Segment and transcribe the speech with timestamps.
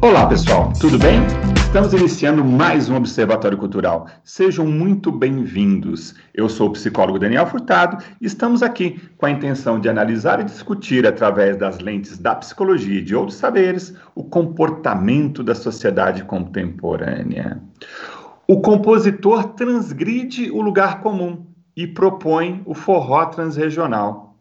[0.00, 1.18] Olá, pessoal, tudo bem?
[1.56, 4.06] Estamos iniciando mais um Observatório Cultural.
[4.22, 6.14] Sejam muito bem-vindos.
[6.32, 10.44] Eu sou o psicólogo Daniel Furtado e estamos aqui com a intenção de analisar e
[10.44, 17.60] discutir, através das lentes da psicologia e de outros saberes, o comportamento da sociedade contemporânea.
[18.46, 21.44] O compositor transgride o lugar comum
[21.76, 24.36] e propõe o forró transregional.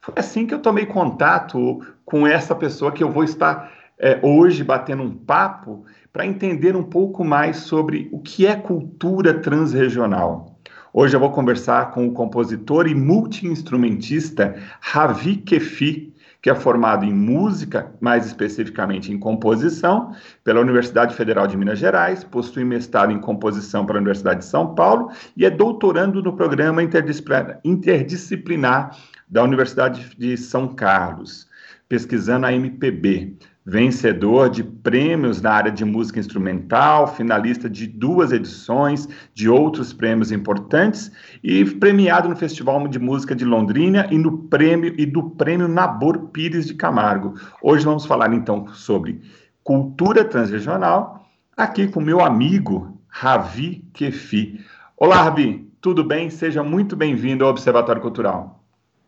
[0.00, 4.64] Foi assim que eu tomei contato com essa pessoa que eu vou estar é, hoje
[4.64, 10.58] batendo um papo para entender um pouco mais sobre o que é cultura transregional.
[10.92, 17.12] Hoje eu vou conversar com o compositor e multiinstrumentista Ravi Kefi, que é formado em
[17.12, 20.14] música, mais especificamente em composição,
[20.44, 25.10] pela Universidade Federal de Minas Gerais, possui mestrado em composição pela Universidade de São Paulo
[25.36, 31.48] e é doutorando no programa interdisciplinar, interdisciplinar da Universidade de São Carlos,
[31.88, 33.36] pesquisando a MPB
[33.66, 40.30] vencedor de prêmios na área de música instrumental, finalista de duas edições de outros prêmios
[40.30, 41.10] importantes
[41.42, 46.28] e premiado no Festival de Música de Londrina e no prêmio e do prêmio Nabor
[46.28, 47.34] Pires de Camargo.
[47.62, 49.22] Hoje vamos falar então sobre
[49.62, 54.60] cultura transregional, aqui com meu amigo Ravi Kefi.
[54.96, 56.28] Olá, Ravi, tudo bem?
[56.28, 58.63] Seja muito bem-vindo ao Observatório Cultural.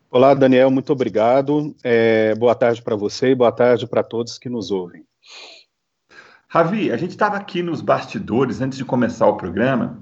[0.09, 1.75] Olá, Daniel, muito obrigado.
[1.83, 5.03] É, boa tarde para você e boa tarde para todos que nos ouvem.
[6.47, 10.01] Ravi, a gente estava aqui nos bastidores antes de começar o programa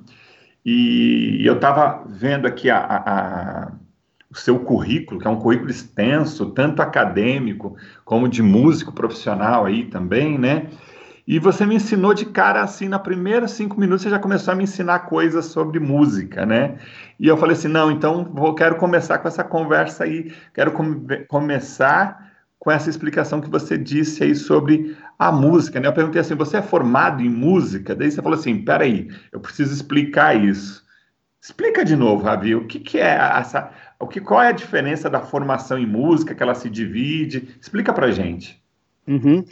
[0.63, 2.97] e eu estava vendo aqui a, a,
[3.63, 3.71] a,
[4.29, 9.85] o seu currículo, que é um currículo extenso, tanto acadêmico como de músico profissional aí
[9.85, 10.69] também, né?
[11.27, 14.55] E você me ensinou de cara assim, na primeira cinco minutos você já começou a
[14.55, 16.77] me ensinar coisas sobre música, né?
[17.19, 21.07] E eu falei assim, não, então vou, quero começar com essa conversa aí, quero com,
[21.27, 25.87] começar com essa explicação que você disse aí sobre a música, né?
[25.87, 27.95] Eu perguntei assim, você é formado em música?
[27.95, 30.85] Daí você falou assim, peraí, eu preciso explicar isso.
[31.41, 35.09] Explica de novo, Ravi, o que, que é essa, o que, qual é a diferença
[35.09, 37.55] da formação em música, que ela se divide?
[37.61, 38.61] Explica pra gente.
[39.07, 39.45] Uhum.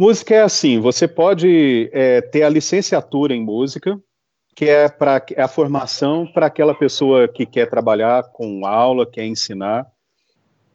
[0.00, 4.00] Música é assim: você pode é, ter a licenciatura em música,
[4.56, 9.26] que é, pra, é a formação para aquela pessoa que quer trabalhar com aula, quer
[9.26, 9.86] ensinar.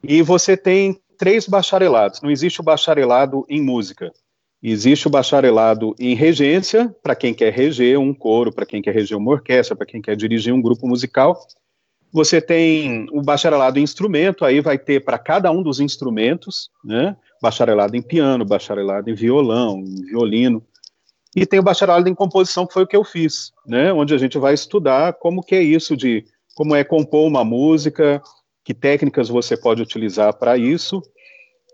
[0.03, 2.21] E você tem três bacharelados.
[2.21, 4.13] Não existe o bacharelado em música.
[4.61, 9.17] Existe o bacharelado em regência, para quem quer reger um coro, para quem quer reger
[9.17, 11.35] uma orquestra, para quem quer dirigir um grupo musical.
[12.15, 17.13] Você tem o bacharelado em instrumento, aí vai ter para cada um dos instrumentos, né?
[17.41, 20.65] bacharelado em piano, bacharelado em violão, em violino,
[21.35, 24.17] e tem o bacharelado em composição, que foi o que eu fiz, né, onde a
[24.17, 26.23] gente vai estudar como que é isso de,
[26.55, 28.23] como é compor uma música,
[28.63, 31.03] que técnicas você pode utilizar para isso,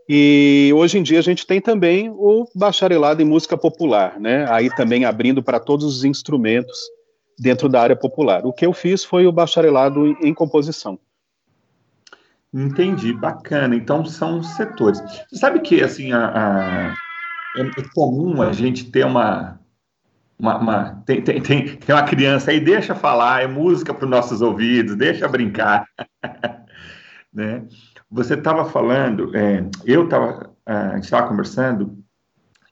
[0.10, 4.74] e hoje em dia a gente tem também o bacharelado em música popular, né, aí
[4.76, 6.80] também abrindo para todos os instrumentos
[7.42, 8.46] dentro da área popular.
[8.46, 11.00] O que eu fiz foi o bacharelado em, composição.
[12.54, 13.76] Entendi, bacana.
[13.76, 15.02] Então são setores.
[15.28, 16.96] Você sabe que assim a, a
[17.58, 19.60] é, é, comum a gente ter uma,
[20.38, 24.12] uma, uma tem, tem, tem, tem, uma criança aí, deixa falar, é música para os
[24.12, 25.86] nossos ouvidos, deixa brincar,
[27.34, 27.66] né?
[28.12, 31.98] Você estava falando, é, eu estava, a gente estava conversando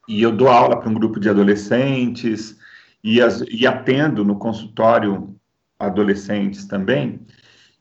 [0.08, 2.59] e eu dou aula para um grupo de adolescentes
[3.04, 5.36] e, as, e atendo no consultório
[5.80, 7.20] adolescentes também.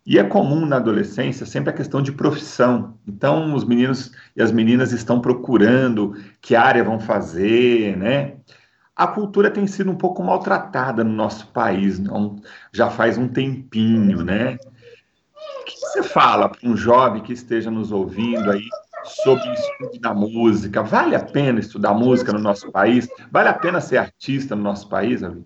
[0.07, 2.99] E é comum na adolescência sempre a questão de profissão.
[3.07, 8.37] Então, os meninos e as meninas estão procurando que área vão fazer, né?
[8.97, 12.37] A cultura tem sido um pouco maltratada no nosso país, não,
[12.73, 14.57] já faz um tempinho, né?
[15.61, 18.67] O que você fala para um jovem que esteja nos ouvindo aí
[19.09, 20.83] sobre o estudo da música?
[20.83, 23.09] Vale a pena estudar música no nosso país?
[23.31, 25.43] Vale a pena ser artista no nosso país, Avi?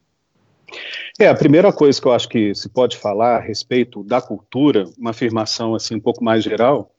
[1.19, 4.85] É, a primeira coisa que eu acho que se pode falar a respeito da cultura,
[4.99, 6.91] uma afirmação assim um pouco mais geral,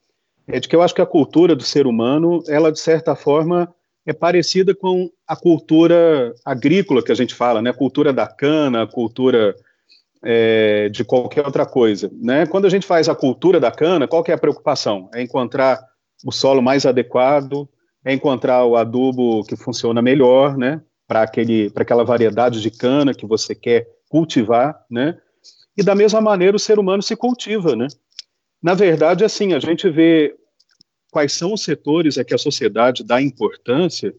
[0.47, 3.73] é de que eu acho que a cultura do ser humano, ela de certa forma
[4.05, 7.69] é parecida com a cultura agrícola que a gente fala, né?
[7.69, 9.55] A cultura da cana, a cultura
[10.21, 12.45] é, de qualquer outra coisa, né?
[12.45, 15.09] Quando a gente faz a cultura da cana, qual que é a preocupação?
[15.13, 15.79] É encontrar
[16.23, 17.67] o solo mais adequado,
[18.05, 20.81] é encontrar o adubo que funciona melhor, né?
[21.07, 25.17] Para aquela variedade de cana que você quer cultivar, né?
[25.77, 27.87] E da mesma maneira o ser humano se cultiva, né?
[28.61, 30.35] Na verdade, assim, a gente vê
[31.11, 34.13] quais são os setores a que a sociedade dá importância,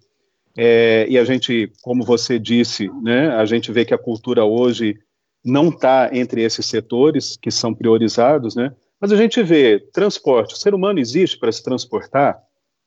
[0.56, 4.96] é, e a gente, como você disse, né, a gente vê que a cultura hoje
[5.44, 8.72] não está entre esses setores que são priorizados, né?
[9.04, 10.54] Mas a gente vê transporte.
[10.54, 12.38] O ser humano existe para se transportar.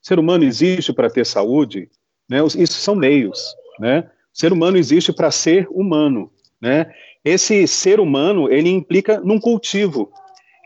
[0.03, 1.91] O ser humano existe para ter saúde.
[2.27, 2.39] né?
[2.43, 4.09] Isso são meios, né?
[4.33, 6.91] O ser humano existe para ser humano, né?
[7.23, 10.11] Esse ser humano, ele implica num cultivo.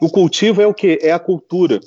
[0.01, 0.97] O cultivo é o que?
[1.01, 1.81] É a cultura.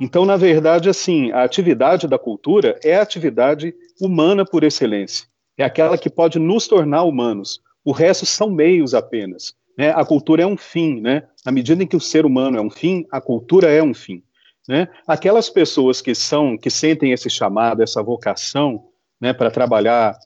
[0.00, 5.28] Então, na verdade, assim, a atividade da cultura é a atividade humana por excelência.
[5.56, 7.60] É aquela que pode nos tornar humanos.
[7.84, 9.54] O resto são meios apenas.
[9.78, 9.90] Né?
[9.90, 11.22] A cultura é um fim, né?
[11.46, 14.20] Na medida em que o ser humano é um fim, a cultura é um fim.
[14.68, 14.88] Né?
[15.06, 18.88] Aquelas pessoas que são, que sentem esse chamado, essa vocação,
[19.20, 20.18] né, para trabalhar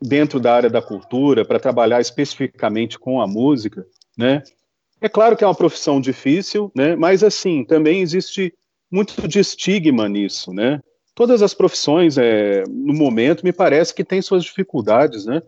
[0.00, 3.84] dentro da área da cultura, para trabalhar especificamente com a música,
[4.16, 4.42] né?
[5.00, 6.96] É claro que é uma profissão difícil, né?
[6.96, 8.54] Mas assim também existe
[8.90, 10.80] muito de estigma nisso, né?
[11.14, 15.42] Todas as profissões, é, no momento, me parece que têm suas dificuldades, né?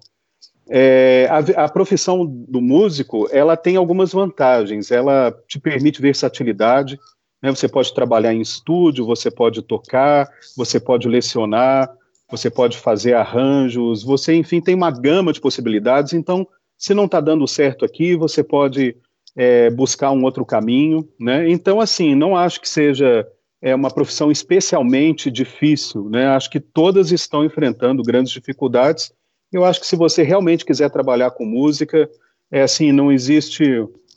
[0.68, 4.90] É, a, a, profissão do músico, ela tem algumas vantagens.
[4.90, 6.98] Ela te permite versatilidade,
[7.42, 7.50] né?
[7.50, 10.26] Você pode trabalhar em estúdio, você pode tocar,
[10.56, 11.90] você pode lecionar,
[12.30, 16.14] você pode fazer arranjos, você, enfim, tem uma gama de possibilidades.
[16.14, 16.46] Então,
[16.78, 18.96] se não está dando certo aqui, você pode
[19.36, 21.48] é, buscar um outro caminho, né?
[21.50, 23.26] Então, assim, não acho que seja
[23.60, 26.28] é, uma profissão especialmente difícil, né?
[26.28, 29.12] Acho que todas estão enfrentando grandes dificuldades.
[29.54, 32.10] Eu acho que se você realmente quiser trabalhar com música,
[32.50, 33.64] é assim, não existe,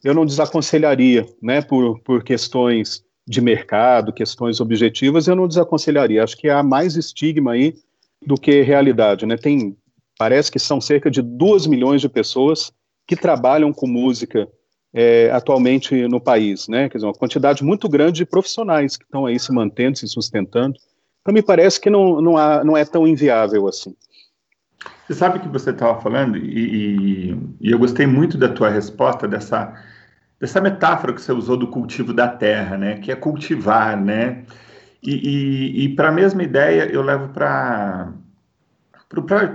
[0.04, 1.62] eu não desaconselharia, né?
[1.62, 6.24] Por, por questões de mercado, questões objetivas, eu não desaconselharia.
[6.24, 7.75] Acho que há mais estigma aí
[8.25, 9.38] do que realidade, né?
[9.38, 9.78] Tem,
[10.18, 12.72] parece que são cerca de 2 milhões de pessoas
[13.06, 14.50] que trabalham com música
[14.92, 16.90] é, atualmente no país, né?
[16.90, 20.75] Quer dizer, uma quantidade muito grande de profissionais que estão aí se mantendo, se sustentando.
[21.22, 23.94] Então, me parece que não, não, há, não é tão inviável assim.
[25.07, 29.25] Você sabe que você estava falando, e, e, e eu gostei muito da tua resposta,
[29.25, 29.74] dessa
[30.39, 32.98] dessa metáfora que você usou do cultivo da terra, né?
[32.98, 34.44] Que é cultivar, né?
[35.01, 38.12] E, e, para a mesma ideia eu levo para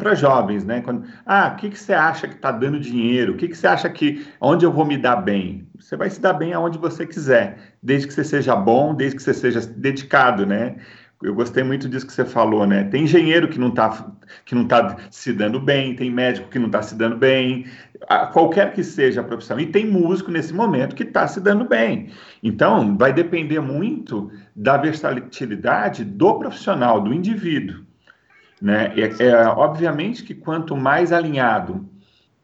[0.01, 0.81] para jovens, né?
[0.81, 3.35] Quando, ah, o que, que você acha que está dando dinheiro?
[3.35, 5.69] O que, que você acha que onde eu vou me dar bem?
[5.79, 9.23] Você vai se dar bem aonde você quiser, desde que você seja bom, desde que
[9.23, 10.77] você seja dedicado, né?
[11.23, 12.85] Eu gostei muito disso que você falou, né?
[12.85, 14.13] Tem engenheiro que não está
[14.45, 17.67] que não tá se dando bem, tem médico que não está se dando bem,
[18.33, 22.11] qualquer que seja a profissão, e tem músico nesse momento que está se dando bem.
[22.43, 27.85] Então, vai depender muito da versatilidade do profissional, do indivíduo.
[28.61, 28.93] Né?
[28.97, 31.89] É, é, obviamente que quanto mais alinhado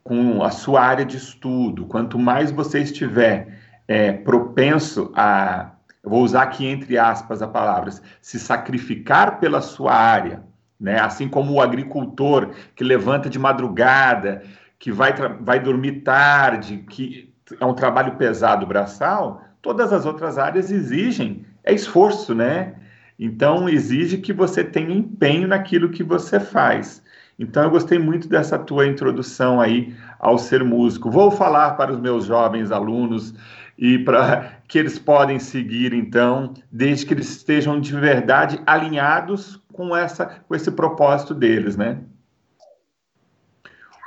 [0.02, 5.72] com a sua área de estudo, quanto mais você estiver é, propenso a
[6.08, 10.42] eu vou usar aqui entre aspas a palavras, se sacrificar pela sua área,
[10.80, 10.98] né?
[10.98, 14.42] Assim como o agricultor que levanta de madrugada,
[14.78, 20.70] que vai, vai dormir tarde, que é um trabalho pesado braçal, todas as outras áreas
[20.70, 22.74] exigem é esforço, né?
[23.18, 27.02] Então exige que você tenha empenho naquilo que você faz.
[27.38, 31.10] Então eu gostei muito dessa tua introdução aí ao ser músico.
[31.10, 33.34] Vou falar para os meus jovens alunos
[33.76, 39.96] e para que eles podem seguir então, desde que eles estejam de verdade alinhados com
[39.96, 41.98] essa com esse propósito deles, né?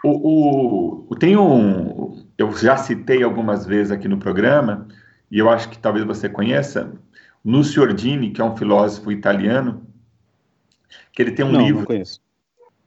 [0.04, 4.88] O, o, tem um, eu já citei algumas vezes aqui no programa
[5.30, 6.92] e eu acho que talvez você conheça,
[7.46, 9.86] Lucio Ordini, que é um filósofo italiano,
[11.14, 11.80] que ele tem um não, livro.
[11.82, 12.20] Não conheço.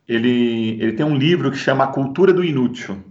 [0.08, 3.02] Ele, ele tem um livro que chama A Cultura do Inútil.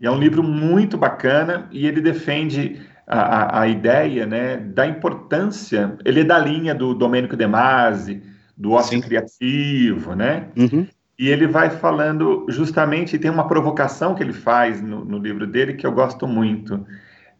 [0.00, 2.80] E é um livro muito bacana e ele defende
[3.12, 5.96] a, a, ideia né, da importância.
[6.04, 8.22] Ele é da linha do Domênico De Masi,
[8.56, 10.46] do ócio criativo, né?
[10.56, 10.86] Uhum.
[11.18, 15.74] E ele vai falando justamente, tem uma provocação que ele faz no, no livro dele
[15.74, 16.86] que eu gosto muito.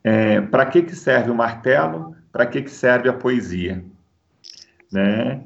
[0.03, 2.17] É, para que, que serve o martelo?
[2.33, 3.85] Para que, que serve a poesia?
[4.93, 5.41] Né?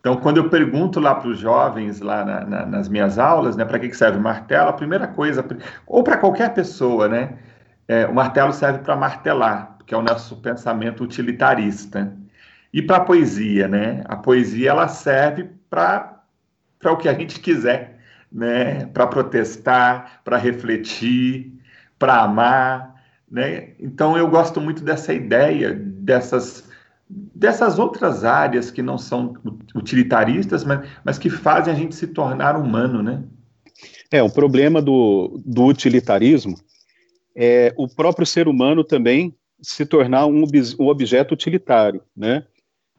[0.00, 3.64] Então, quando eu pergunto lá para os jovens, lá na, na, nas minhas aulas, né,
[3.64, 5.44] para que, que serve o martelo, a primeira coisa,
[5.86, 7.34] ou para qualquer pessoa, né,
[7.88, 12.12] é, o martelo serve para martelar, que é o nosso pensamento utilitarista.
[12.72, 16.20] E para a poesia, né, a poesia ela serve para
[16.84, 17.98] o que a gente quiser,
[18.30, 21.52] né, para protestar, para refletir,
[21.98, 22.94] para amar,
[23.30, 23.70] né.
[23.78, 26.66] Então, eu gosto muito dessa ideia, dessas
[27.08, 29.34] dessas outras áreas que não são
[29.76, 33.22] utilitaristas, mas, mas que fazem a gente se tornar humano, né?
[34.10, 36.56] É, o problema do, do utilitarismo
[37.36, 40.44] é o próprio ser humano também se tornar um,
[40.78, 42.44] um objeto utilitário, né?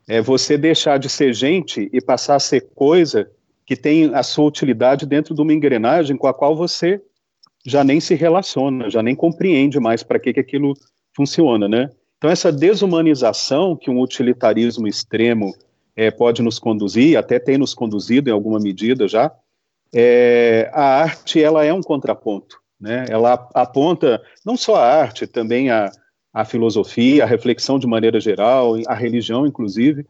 [0.07, 3.29] É você deixar de ser gente e passar a ser coisa
[3.65, 7.01] que tem a sua utilidade dentro de uma engrenagem com a qual você
[7.65, 10.73] já nem se relaciona, já nem compreende mais para que, que aquilo
[11.13, 11.89] funciona, né?
[12.17, 15.53] Então, essa desumanização que um utilitarismo extremo
[15.95, 19.31] é, pode nos conduzir, até tem nos conduzido em alguma medida já,
[19.93, 23.05] é, a arte ela é um contraponto, né?
[23.09, 25.91] Ela aponta não só a arte, também a,
[26.33, 30.05] a filosofia, a reflexão de maneira geral, a religião, inclusive,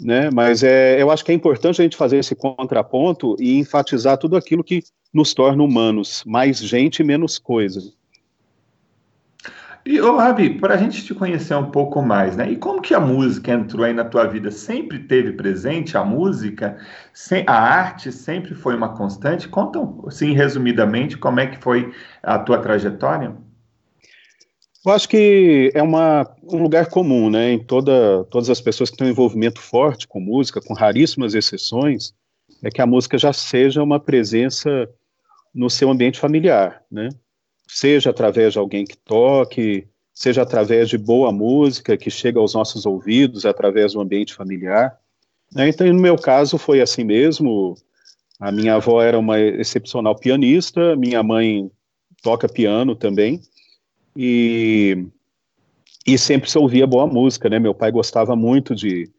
[0.00, 0.30] né?
[0.32, 4.36] Mas é, eu acho que é importante a gente fazer esse contraponto e enfatizar tudo
[4.36, 7.80] aquilo que nos torna humanos, mais gente e menos coisa.
[9.90, 12.48] E, ô, Rabi, para a gente te conhecer um pouco mais, né?
[12.48, 14.48] E como que a música entrou aí na tua vida?
[14.48, 16.78] Sempre teve presente a música?
[17.12, 19.48] Sem, a arte sempre foi uma constante?
[19.48, 21.92] Conta, assim, resumidamente, como é que foi
[22.22, 23.34] a tua trajetória?
[24.86, 27.50] Eu acho que é uma, um lugar comum, né?
[27.50, 32.14] Em toda, todas as pessoas que têm um envolvimento forte com música, com raríssimas exceções,
[32.62, 34.88] é que a música já seja uma presença
[35.52, 37.08] no seu ambiente familiar, né?
[37.72, 42.84] Seja através de alguém que toque, seja através de boa música que chega aos nossos
[42.84, 44.98] ouvidos, através do ambiente familiar.
[45.54, 45.68] Né?
[45.68, 47.76] Então, no meu caso, foi assim mesmo.
[48.38, 51.70] A minha avó era uma excepcional pianista, minha mãe
[52.22, 53.40] toca piano também,
[54.16, 55.06] e,
[56.06, 57.58] e sempre se ouvia boa música, né?
[57.58, 59.10] Meu pai gostava muito de,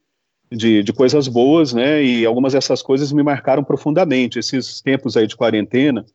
[0.51, 2.03] de, de, coisas boas, né?
[2.03, 4.39] E algumas dessas coisas me marcaram profundamente.
[4.39, 6.05] Esses tempos aí de quarentena,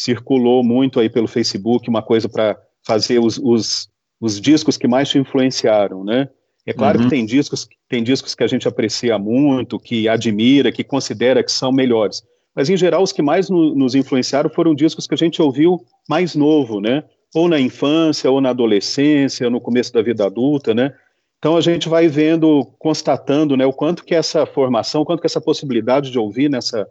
[0.00, 3.88] circulou muito aí pelo Facebook uma coisa para fazer os, os,
[4.18, 6.28] os, discos que mais te influenciaram, né?
[6.66, 7.04] É claro uhum.
[7.04, 11.52] que tem discos, tem discos que a gente aprecia muito, que admira, que considera que
[11.52, 12.22] são melhores.
[12.54, 15.78] Mas, em geral, os que mais no, nos influenciaram foram discos que a gente ouviu
[16.08, 17.04] mais novo, né?
[17.34, 20.94] Ou na infância, ou na adolescência, no começo da vida adulta, né?
[21.38, 25.26] Então a gente vai vendo, constatando, né, o quanto que essa formação, o quanto que
[25.26, 26.86] essa possibilidade de ouvir nessa,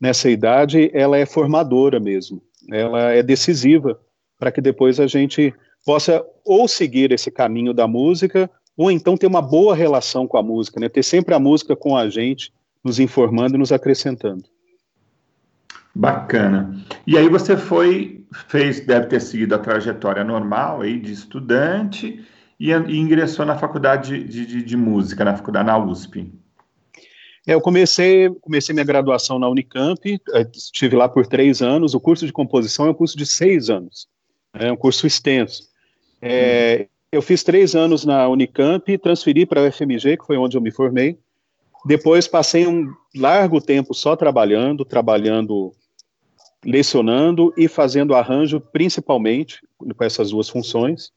[0.00, 2.42] nessa idade, ela é formadora mesmo.
[2.70, 3.98] Ela é decisiva
[4.38, 5.54] para que depois a gente
[5.84, 10.42] possa ou seguir esse caminho da música, ou então ter uma boa relação com a
[10.42, 10.88] música, né?
[10.88, 12.52] Ter sempre a música com a gente,
[12.82, 14.44] nos informando e nos acrescentando.
[15.94, 16.84] Bacana.
[17.06, 22.24] E aí você foi, fez, deve ter seguido a trajetória normal aí de estudante
[22.58, 26.32] e, e ingressou na faculdade de, de, de música, na faculdade na USP.
[27.46, 31.94] É, eu comecei, comecei minha graduação na Unicamp, eh, estive lá por três anos.
[31.94, 34.08] O curso de composição é um curso de seis anos,
[34.54, 35.68] é um curso extenso.
[36.20, 36.86] É.
[37.12, 40.72] Eu fiz três anos na Unicamp, transferi para a UFMG, que foi onde eu me
[40.72, 41.16] formei.
[41.84, 45.72] Depois passei um largo tempo só trabalhando, trabalhando,
[46.64, 51.12] lecionando e fazendo arranjo, principalmente com essas duas funções.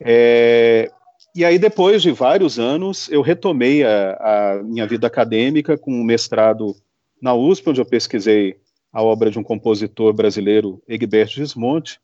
[0.00, 0.90] É,
[1.36, 6.02] e aí, depois de vários anos, eu retomei a, a minha vida acadêmica com um
[6.02, 6.74] mestrado
[7.20, 8.56] na USP, onde eu pesquisei
[8.90, 12.00] a obra de um compositor brasileiro, Egberto Gismonte,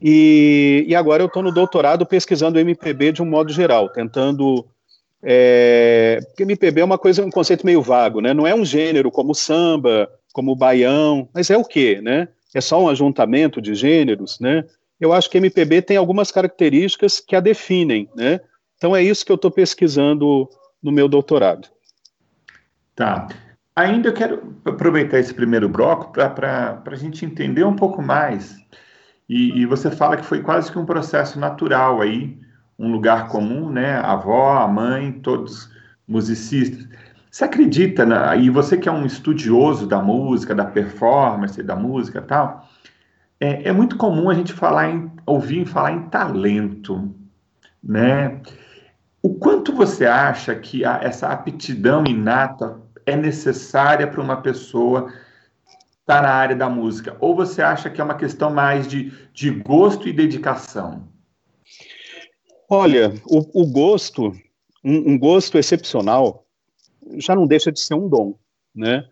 [0.00, 4.66] e, e agora eu estou no doutorado pesquisando MPB de um modo geral, tentando.
[5.22, 8.34] É, porque MPB é uma coisa, um conceito meio vago, né?
[8.34, 12.26] Não é um gênero como samba, como baião, mas é o quê, né?
[12.52, 14.64] É só um ajuntamento de gêneros, né?
[14.98, 18.40] Eu acho que MPB tem algumas características que a definem, né?
[18.82, 20.48] Então é isso que eu estou pesquisando
[20.82, 21.68] no meu doutorado.
[22.96, 23.28] Tá.
[23.76, 28.56] Ainda eu quero aproveitar esse primeiro bloco para a gente entender um pouco mais.
[29.28, 32.36] E, e, você fala que foi quase que um processo natural aí,
[32.76, 33.94] um lugar comum, né?
[33.98, 35.70] A avó, a mãe, todos
[36.08, 36.84] musicistas.
[37.30, 42.20] Você acredita, na, e você que é um estudioso da música, da performance, da música
[42.20, 42.68] tal,
[43.38, 47.14] é, é muito comum a gente falar em, ouvir falar em talento,
[47.80, 48.40] né?
[49.22, 55.12] O quanto você acha que a, essa aptidão inata é necessária para uma pessoa
[56.00, 57.16] estar tá na área da música?
[57.20, 61.08] Ou você acha que é uma questão mais de, de gosto e dedicação?
[62.68, 64.32] Olha, o, o gosto,
[64.82, 66.44] um, um, gosto excepcional,
[67.16, 68.34] já não deixa de ser um dom,
[68.74, 69.06] né?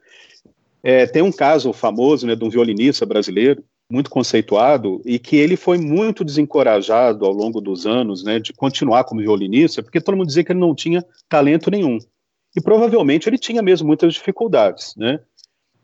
[0.82, 5.56] É, tem um caso famoso, né, de um violinista brasileiro muito conceituado e que ele
[5.56, 10.28] foi muito desencorajado ao longo dos anos, né, de continuar como violinista, porque todo mundo
[10.28, 11.98] dizia que ele não tinha talento nenhum.
[12.56, 15.20] E provavelmente ele tinha mesmo muitas dificuldades, né?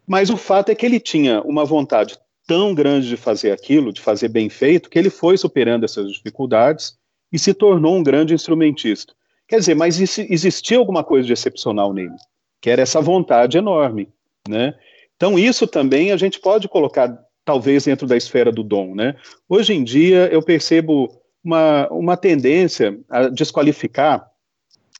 [0.06, 4.00] Mas o fato é que ele tinha uma vontade tão grande de fazer aquilo, de
[4.00, 6.96] fazer bem feito, que ele foi superando essas dificuldades
[7.32, 9.12] e se tornou um grande instrumentista.
[9.48, 12.14] Quer dizer, mas existia alguma coisa de excepcional nele,
[12.60, 14.08] que era essa vontade enorme,
[14.48, 14.74] né?
[15.16, 19.14] Então isso também a gente pode colocar talvez dentro da esfera do dom, né?
[19.48, 24.28] Hoje em dia eu percebo uma, uma tendência a desqualificar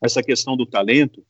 [0.00, 1.24] essa questão do talento,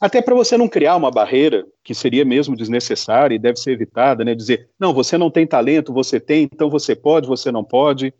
[0.00, 4.24] até para você não criar uma barreira que seria mesmo desnecessária e deve ser evitada,
[4.24, 4.34] né?
[4.34, 8.12] Dizer, não, você não tem talento, você tem, então você pode, você não pode.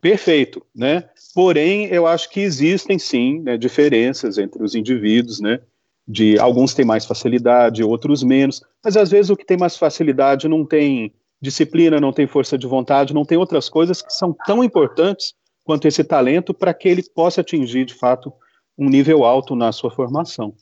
[0.00, 1.08] Perfeito, né?
[1.32, 5.60] Porém, eu acho que existem sim né, diferenças entre os indivíduos, né?
[6.06, 10.48] de alguns têm mais facilidade, outros menos, mas às vezes o que tem mais facilidade
[10.48, 14.62] não tem disciplina, não tem força de vontade, não tem outras coisas que são tão
[14.62, 15.34] importantes
[15.64, 18.32] quanto esse talento para que ele possa atingir de fato
[18.78, 20.54] um nível alto na sua formação.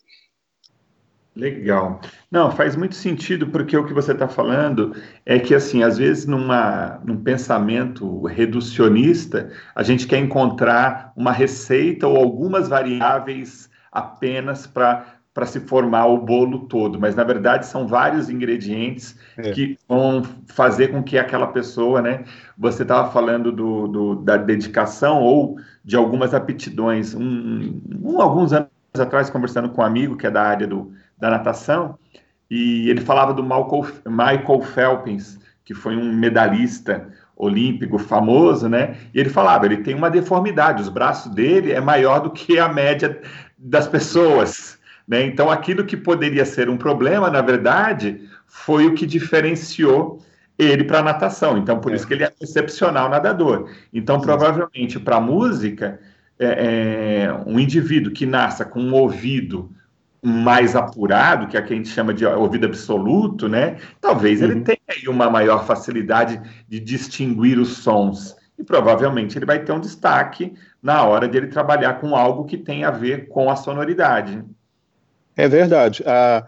[1.37, 2.01] Legal.
[2.31, 4.95] Não, faz muito sentido, porque o que você está falando
[5.25, 12.09] é que, assim, às vezes, numa, num pensamento reducionista, a gente quer encontrar uma receita
[12.09, 17.89] ou algumas variáveis apenas para para se formar o bolo todo, mas na verdade são
[17.89, 19.53] vários ingredientes é.
[19.53, 22.25] que vão fazer com que aquela pessoa, né?
[22.59, 27.15] Você estava falando do, do, da dedicação ou de algumas aptidões.
[27.15, 28.69] Um, um, alguns anos
[28.99, 31.99] atrás, conversando com um amigo que é da área do, da natação,
[32.51, 38.95] e ele falava do Michael Phelps, que foi um medalhista olímpico famoso, né?
[39.15, 42.69] E ele falava, ele tem uma deformidade, os braços dele é maior do que a
[42.69, 43.19] média
[43.57, 44.79] das pessoas.
[45.11, 45.25] Né?
[45.25, 50.23] Então, aquilo que poderia ser um problema, na verdade, foi o que diferenciou
[50.57, 51.59] ele para a natação.
[51.59, 51.97] Então, por é.
[51.97, 53.69] isso que ele é excepcional nadador.
[53.93, 55.99] Então, provavelmente, para a música,
[56.39, 59.73] é, é, um indivíduo que nasça com um ouvido
[60.23, 63.79] mais apurado, que é o que a gente chama de ouvido absoluto, né?
[64.01, 64.51] Talvez uhum.
[64.51, 68.37] ele tenha aí uma maior facilidade de distinguir os sons.
[68.57, 72.57] E provavelmente ele vai ter um destaque na hora de ele trabalhar com algo que
[72.57, 74.45] tem a ver com a sonoridade.
[75.41, 76.03] É verdade.
[76.05, 76.47] Ah,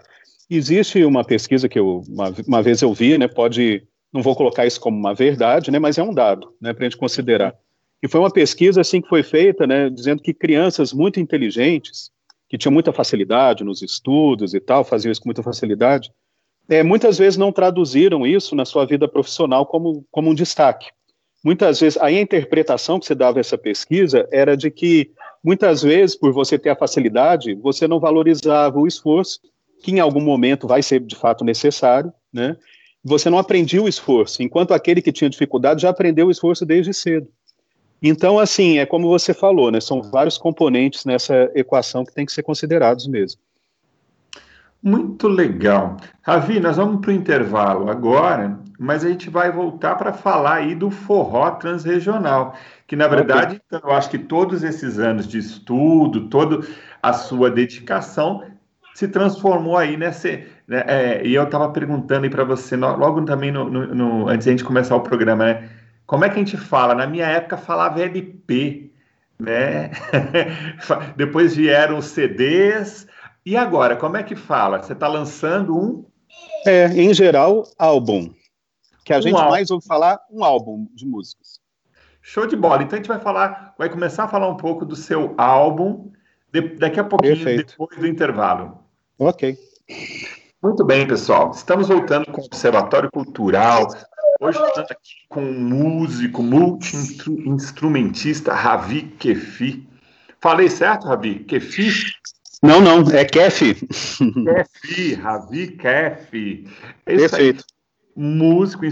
[0.51, 3.83] existe uma pesquisa que eu, uma, uma, vez eu vi, né, pode,
[4.13, 6.91] não vou colocar isso como uma verdade, né, mas é um dado, né, para a
[6.91, 7.55] gente considerar.
[8.03, 12.11] E foi uma pesquisa assim que foi feita, né, dizendo que crianças muito inteligentes,
[12.51, 16.13] que tinham muita facilidade nos estudos e tal, faziam isso com muita facilidade,
[16.69, 20.91] é, muitas vezes não traduziram isso na sua vida profissional como, como um destaque.
[21.43, 26.15] Muitas vezes, aí a interpretação que se dava essa pesquisa era de que Muitas vezes,
[26.15, 29.41] por você ter a facilidade, você não valorizava o esforço,
[29.83, 32.57] que em algum momento vai ser de fato necessário, né?
[33.05, 36.95] Você não aprendia o esforço, enquanto aquele que tinha dificuldade já aprendeu o esforço desde
[36.95, 37.27] cedo.
[38.01, 39.81] Então, assim, é como você falou, né?
[39.81, 43.41] São vários componentes nessa equação que tem que ser considerados mesmo.
[44.83, 45.97] Muito legal.
[46.23, 50.75] Ravi, nós vamos para o intervalo agora, mas a gente vai voltar para falar aí
[50.75, 52.57] do forró transregional
[52.93, 53.89] que na verdade, okay.
[53.89, 56.61] eu acho que todos esses anos de estudo, toda
[57.03, 58.45] a sua dedicação
[58.93, 60.29] se transformou aí nessa.
[60.69, 64.45] Né, é, e eu estava perguntando aí para você, logo também no, no, no, antes
[64.45, 65.71] de a gente começar o programa, né?
[66.05, 66.95] Como é que a gente fala?
[66.95, 68.93] Na minha época falava LP,
[69.41, 69.91] né?
[71.17, 73.07] Depois vieram os CDs.
[73.47, 74.83] E agora, como é que fala?
[74.83, 76.05] Você está lançando um?
[76.67, 78.35] É, em geral, álbum.
[79.03, 79.51] Que a um gente álbum.
[79.51, 81.52] mais ouve falar, um álbum de músicas.
[82.23, 82.83] Show de bola.
[82.83, 86.13] Então a gente vai falar, vai começar a falar um pouco do seu álbum
[86.53, 87.73] de, daqui a pouquinho, Perfeito.
[87.73, 88.79] depois do intervalo.
[89.19, 89.59] Ok.
[90.63, 91.51] Muito bem, pessoal.
[91.51, 93.89] Estamos voltando com o Observatório Cultural.
[94.41, 99.87] Hoje estamos aqui com um músico, multi-instrumentista, Ravi Kefi.
[100.41, 101.41] Falei certo, Ravi?
[101.41, 101.91] Kefi?
[102.63, 103.75] Não, não, é Kefi.
[103.75, 106.69] Kefi, Ravi Kefi.
[107.07, 107.65] É Perfeito.
[108.15, 108.85] Músico,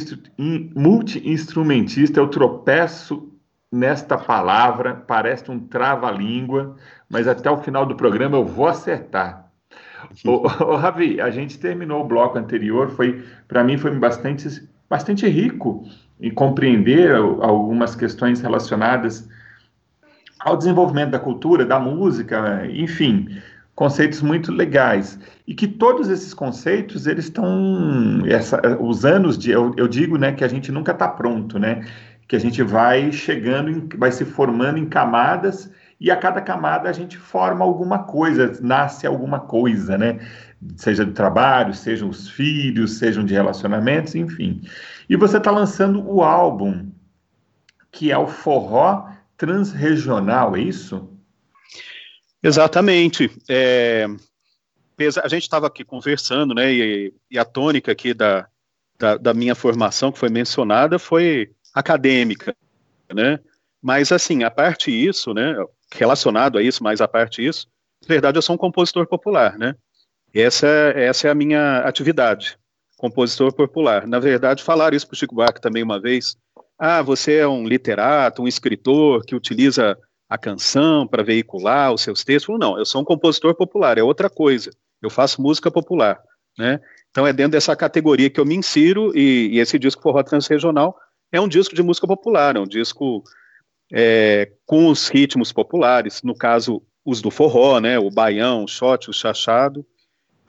[0.74, 3.30] multi-instrumentista, eu tropeço
[3.70, 6.76] nesta palavra, parece um trava-língua,
[7.08, 9.50] mas até o final do programa eu vou acertar.
[10.24, 15.28] ô, ô, Ravi, a gente terminou o bloco anterior, foi para mim foi bastante, bastante
[15.28, 15.84] rico
[16.20, 19.28] em compreender algumas questões relacionadas
[20.40, 23.28] ao desenvolvimento da cultura, da música, enfim,
[23.74, 25.18] conceitos muito legais.
[25.46, 30.32] E que todos esses conceitos eles estão essa, os anos de eu, eu, digo né
[30.32, 31.86] que a gente nunca está pronto né?
[32.28, 36.88] Que a gente vai chegando em, vai se formando em camadas e a cada camada
[36.88, 40.18] a gente forma alguma coisa nasce alguma coisa né?
[40.76, 44.60] Seja de trabalho sejam os filhos sejam de relacionamentos enfim.
[45.08, 46.90] E você está lançando o álbum
[47.90, 51.19] que é o forró transregional é isso
[52.42, 53.30] Exatamente.
[53.48, 54.06] É,
[55.22, 58.46] a gente estava aqui conversando, né, e, e a tônica aqui da,
[58.98, 62.54] da, da, minha formação que foi mencionada foi acadêmica,
[63.12, 63.40] né,
[63.80, 65.54] mas assim, a parte disso, né,
[65.94, 67.66] relacionado a isso, mas a parte disso,
[68.02, 69.74] na verdade eu sou um compositor popular, né,
[70.34, 72.58] essa, essa é a minha atividade,
[72.96, 74.06] compositor popular.
[74.06, 76.36] Na verdade, falar isso para o Chico Buarque também uma vez,
[76.78, 79.98] ah, você é um literato, um escritor que utiliza
[80.30, 82.56] a canção para veicular os seus textos.
[82.56, 84.70] Não, eu sou um compositor popular, é outra coisa.
[85.02, 86.22] Eu faço música popular,
[86.56, 86.80] né?
[87.10, 90.96] Então é dentro dessa categoria que eu me insiro e, e esse disco Forró Transregional
[91.32, 93.24] é um disco de música popular, é um disco
[93.92, 96.22] é, com os ritmos populares.
[96.22, 97.98] No caso, os do forró, né?
[97.98, 99.84] O baião, o shot, o chachado.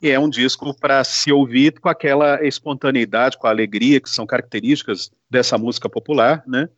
[0.00, 4.26] E é um disco para se ouvir com aquela espontaneidade, com a alegria que são
[4.26, 6.68] características dessa música popular, né?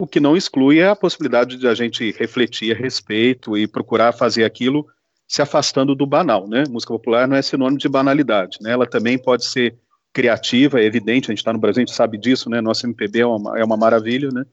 [0.00, 4.44] O que não exclui a possibilidade de a gente refletir a respeito e procurar fazer
[4.44, 4.86] aquilo
[5.28, 6.64] se afastando do banal, né?
[6.70, 8.72] Música popular não é sinônimo de banalidade, né?
[8.72, 9.76] Ela também pode ser
[10.10, 12.62] criativa, é evidente, a gente está no Brasil, a gente sabe disso, né?
[12.62, 14.46] Nossa MPB é uma, é uma maravilha, né?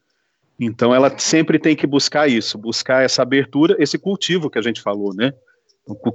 [0.60, 4.82] Então ela sempre tem que buscar isso, buscar essa abertura, esse cultivo que a gente
[4.82, 5.34] falou, né?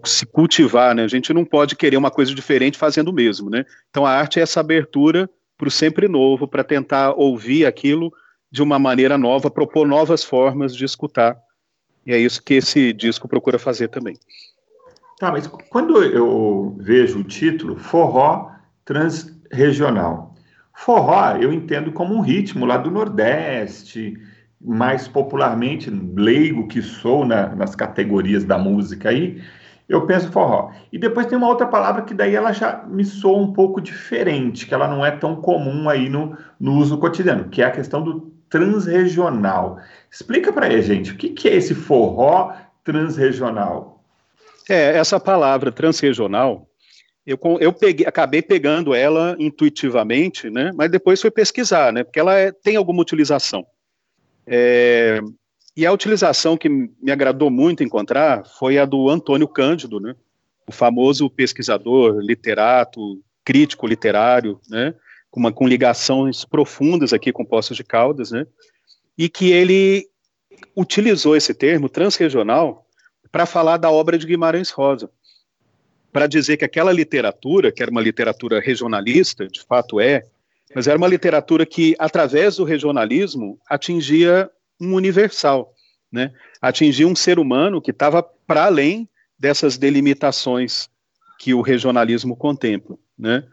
[0.04, 1.04] Se cultivar, né?
[1.04, 3.64] A gente não pode querer uma coisa diferente fazendo o mesmo, né?
[3.88, 8.12] Então a arte é essa abertura para o sempre novo, para tentar ouvir aquilo
[8.52, 11.38] de uma maneira nova, propor novas formas de escutar.
[12.06, 14.14] E é isso que esse disco procura fazer também.
[15.18, 18.50] Tá, mas quando eu vejo o título Forró
[18.84, 20.34] Transregional,
[20.74, 24.20] forró eu entendo como um ritmo lá do Nordeste,
[24.60, 29.40] mais popularmente leigo que sou na, nas categorias da música aí,
[29.88, 30.72] eu penso forró.
[30.92, 34.66] E depois tem uma outra palavra que daí ela já me soa um pouco diferente,
[34.66, 38.02] que ela não é tão comum aí no, no uso cotidiano, que é a questão
[38.02, 39.80] do transregional.
[40.10, 42.52] Explica para aí, gente, o que, que é esse forró
[42.84, 44.04] transregional?
[44.68, 46.68] É, essa palavra transregional,
[47.26, 52.38] eu, eu peguei, acabei pegando ela intuitivamente, né, mas depois fui pesquisar, né, porque ela
[52.38, 53.66] é, tem alguma utilização.
[54.46, 55.18] É,
[55.74, 60.14] e a utilização que me agradou muito encontrar foi a do Antônio Cândido, né,
[60.68, 63.00] o famoso pesquisador, literato,
[63.44, 64.94] crítico literário, né,
[65.32, 68.46] com, uma, com ligações profundas aqui com Poços de Caldas, né?
[69.16, 70.06] E que ele
[70.76, 72.86] utilizou esse termo transregional
[73.32, 75.10] para falar da obra de Guimarães Rosa,
[76.12, 80.22] para dizer que aquela literatura, que era uma literatura regionalista, de fato é,
[80.74, 85.74] mas era uma literatura que, através do regionalismo, atingia um universal,
[86.10, 86.32] né?
[86.60, 90.90] atingia um ser humano que estava para além dessas delimitações
[91.38, 92.98] que o regionalismo contempla.
[93.18, 93.44] Né?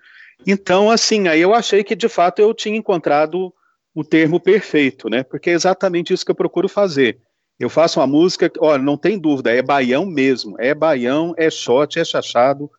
[0.45, 3.53] Então, assim, aí eu achei que de fato eu tinha encontrado
[3.93, 5.23] o termo perfeito, né?
[5.23, 7.19] Porque é exatamente isso que eu procuro fazer.
[7.59, 11.99] Eu faço uma música, olha, não tem dúvida, é baião mesmo, é baião, é shot,
[11.99, 12.71] é chachado,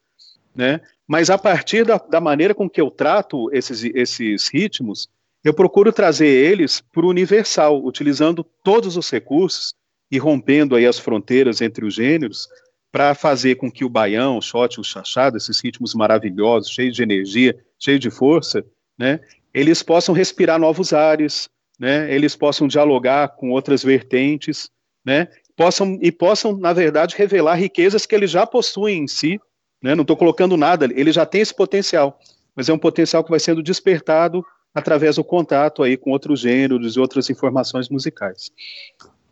[0.55, 0.81] né?
[1.07, 5.09] Mas a partir da, da maneira com que eu trato esses, esses ritmos,
[5.45, 9.75] eu procuro trazer eles para o universal, utilizando todos os recursos
[10.11, 12.49] e rompendo aí as fronteiras entre os gêneros,
[12.93, 17.03] para fazer com que o baião, o shot, o chachado, esses ritmos maravilhosos, cheios de
[17.03, 18.65] energia, cheios de força,
[18.99, 19.21] né,
[19.55, 21.49] eles possam respirar novos ares,
[21.79, 24.71] né, eles possam dialogar com outras vertentes,
[25.05, 29.41] né, possam e possam, na verdade, revelar riquezas que eles já possuem em si,
[29.83, 32.19] né, não estou colocando nada, ele já tem esse potencial,
[32.55, 36.97] mas é um potencial que vai sendo despertado através do contato aí com outros gêneros
[36.97, 38.51] e outras informações musicais.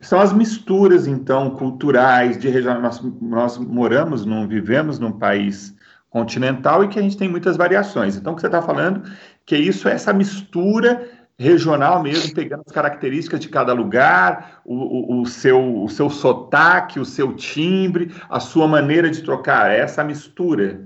[0.00, 2.80] São as misturas, então, culturais, de região.
[2.80, 5.74] Nós, nós moramos, não vivemos num país
[6.08, 8.16] continental e que a gente tem muitas variações.
[8.16, 9.02] Então, o que você está falando
[9.44, 11.08] que isso é essa mistura
[11.38, 16.98] regional mesmo, pegando as características de cada lugar, o, o, o, seu, o seu sotaque,
[16.98, 20.80] o seu timbre, a sua maneira de trocar, é essa mistura.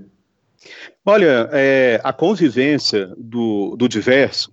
[1.03, 4.52] Olha, é, a convivência do, do diverso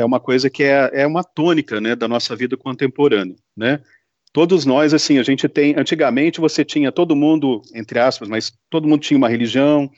[0.00, 3.80] é uma coisa que é, é uma tônica né, da nossa vida contemporânea, né?
[4.32, 8.86] Todos nós, assim, a gente tem, antigamente você tinha todo mundo, entre aspas, mas todo
[8.86, 9.90] mundo tinha uma religião,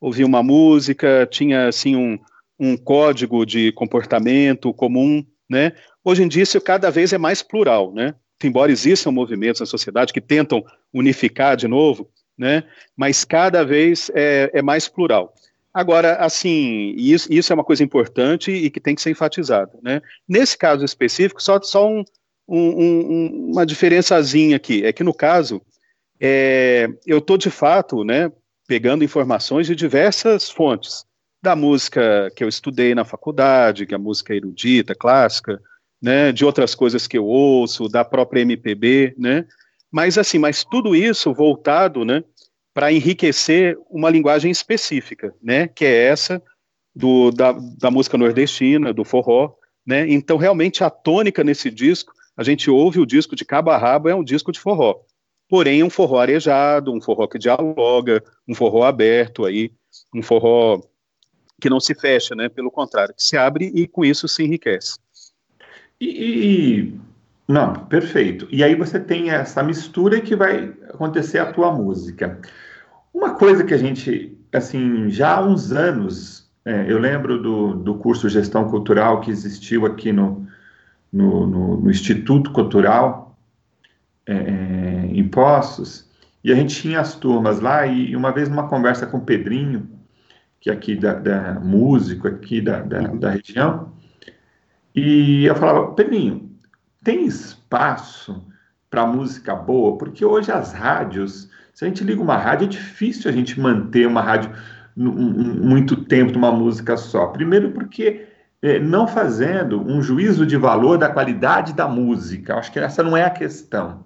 [0.00, 2.16] ouvia uma música, tinha, assim, um,
[2.58, 5.72] um código de comportamento comum, né?
[6.04, 8.14] Hoje em dia isso cada vez é mais plural, né?
[8.42, 12.62] Embora existam movimentos na sociedade que tentam unificar de novo, né?
[12.96, 15.34] Mas cada vez é, é mais plural.
[15.72, 19.78] Agora, assim, isso, isso, é uma coisa importante e que tem que ser enfatizado.
[19.82, 20.02] Né?
[20.28, 22.04] Nesse caso específico, só, só um,
[22.48, 25.62] um, uma diferençazinha aqui, é que no caso,
[26.20, 28.32] é, eu estou de fato né,
[28.66, 31.04] pegando informações de diversas fontes,
[31.42, 35.60] da música que eu estudei na faculdade, que é a música erudita, clássica,
[36.02, 39.46] né, de outras coisas que eu ouço, da própria MPB, né,
[39.90, 42.22] mas assim, mas tudo isso voltado, né,
[42.72, 46.42] para enriquecer uma linguagem específica, né, que é essa
[46.94, 49.54] do, da, da música nordestina, do forró,
[49.86, 53.76] né, então realmente a tônica nesse disco, a gente ouve o disco de cabo a
[53.76, 55.00] rabo, é um disco de forró,
[55.48, 59.72] porém um forró arejado, um forró que dialoga, um forró aberto aí,
[60.14, 60.80] um forró
[61.60, 64.98] que não se fecha, né, pelo contrário, que se abre e com isso se enriquece.
[66.00, 67.00] E, e,
[67.50, 68.46] não, perfeito.
[68.50, 72.40] E aí você tem essa mistura que vai acontecer a tua música.
[73.12, 77.94] Uma coisa que a gente, assim, já há uns anos, é, eu lembro do, do
[77.96, 80.46] curso Gestão Cultural que existiu aqui no,
[81.12, 83.36] no, no, no Instituto Cultural
[84.26, 86.08] é, é em Poços,
[86.44, 89.90] E a gente tinha as turmas lá, e uma vez numa conversa com o Pedrinho,
[90.60, 93.92] que é aqui da, da músico aqui da, da, da região,
[94.94, 96.49] e eu falava, Pedrinho,
[97.02, 98.46] tem espaço
[98.88, 99.96] para música boa?
[99.96, 104.06] Porque hoje as rádios, se a gente liga uma rádio, é difícil a gente manter
[104.06, 104.52] uma rádio
[104.96, 107.28] muito tempo numa música só.
[107.28, 108.26] Primeiro porque
[108.62, 112.56] é, não fazendo um juízo de valor da qualidade da música.
[112.56, 114.04] Acho que essa não é a questão.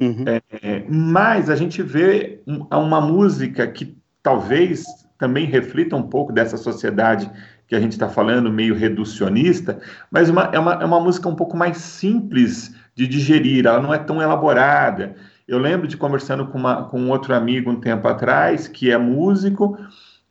[0.00, 0.24] Uhum.
[0.26, 4.84] É, mas a gente vê uma música que talvez
[5.18, 7.30] também reflita um pouco dessa sociedade
[7.72, 9.80] que a gente está falando, meio reducionista,
[10.10, 13.94] mas uma, é, uma, é uma música um pouco mais simples de digerir, ela não
[13.94, 15.16] é tão elaborada.
[15.48, 19.78] Eu lembro de conversando com, uma, com outro amigo um tempo atrás, que é músico,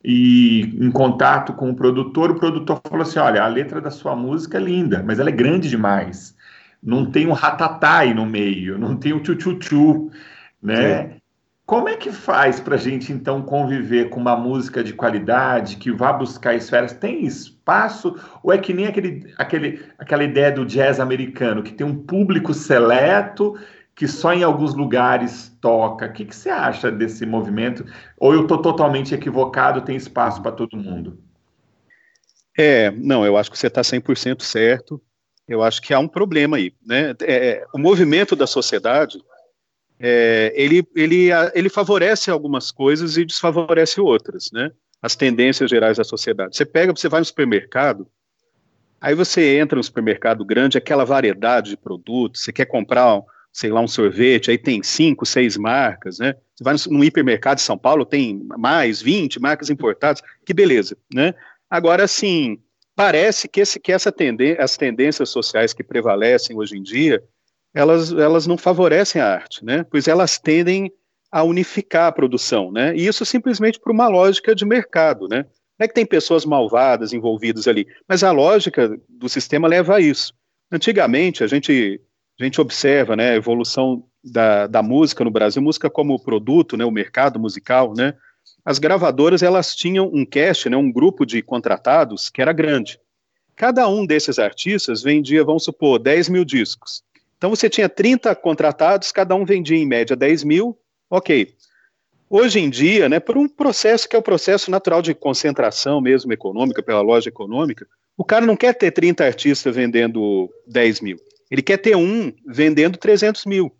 [0.04, 4.14] e em contato com o produtor, o produtor falou assim: olha, a letra da sua
[4.14, 6.36] música é linda, mas ela é grande demais.
[6.80, 10.12] Não tem um ratatai no meio, não tem um tchu-tchu-tchu,
[10.62, 11.16] né?
[11.72, 15.90] Como é que faz para a gente, então, conviver com uma música de qualidade, que
[15.90, 16.92] vá buscar esferas?
[16.92, 18.14] Tem espaço?
[18.42, 22.52] Ou é que nem aquele, aquele, aquela ideia do jazz americano, que tem um público
[22.52, 23.58] seleto
[23.94, 26.04] que só em alguns lugares toca.
[26.04, 27.86] O que, que você acha desse movimento?
[28.18, 31.20] Ou eu estou totalmente equivocado, tem espaço para todo mundo?
[32.54, 35.00] É, não, eu acho que você está 100% certo.
[35.48, 36.74] Eu acho que há um problema aí.
[36.86, 37.14] Né?
[37.22, 39.16] É, o movimento da sociedade,
[40.04, 44.72] é, ele, ele, ele favorece algumas coisas e desfavorece outras, né?
[45.00, 46.56] As tendências gerais da sociedade.
[46.56, 48.08] Você pega, você vai no supermercado,
[49.00, 53.80] aí você entra no supermercado grande, aquela variedade de produtos, você quer comprar sei lá,
[53.80, 56.34] um sorvete, aí tem cinco, seis marcas, né?
[56.54, 61.34] Você vai no, hipermercado de São Paulo, tem mais 20 marcas importadas, que beleza, né?
[61.68, 62.58] Agora, assim,
[62.96, 64.12] parece que, esse, que essa
[64.58, 67.22] as tendências sociais que prevalecem hoje em dia,
[67.74, 69.84] elas, elas não favorecem a arte, né?
[69.90, 70.92] Pois elas tendem
[71.30, 72.94] a unificar a produção, né?
[72.94, 75.46] E isso simplesmente por uma lógica de mercado, né?
[75.78, 80.00] Não é que tem pessoas malvadas envolvidas ali, mas a lógica do sistema leva a
[80.00, 80.34] isso.
[80.70, 82.00] Antigamente, a gente
[82.40, 86.84] a gente observa né, a evolução da, da música no Brasil, música como produto, né,
[86.84, 88.14] o mercado musical, né,
[88.64, 92.98] as gravadoras elas tinham um cast, né, um grupo de contratados que era grande.
[93.54, 97.02] Cada um desses artistas vendia, vamos supor, 10 mil discos.
[97.42, 100.78] Então você tinha 30 contratados, cada um vendia em média 10 mil,
[101.10, 101.52] ok.
[102.30, 106.32] Hoje em dia, né, por um processo que é o processo natural de concentração mesmo
[106.32, 107.84] econômica, pela loja econômica,
[108.16, 111.16] o cara não quer ter 30 artistas vendendo 10 mil.
[111.50, 113.74] Ele quer ter um vendendo 300 mil.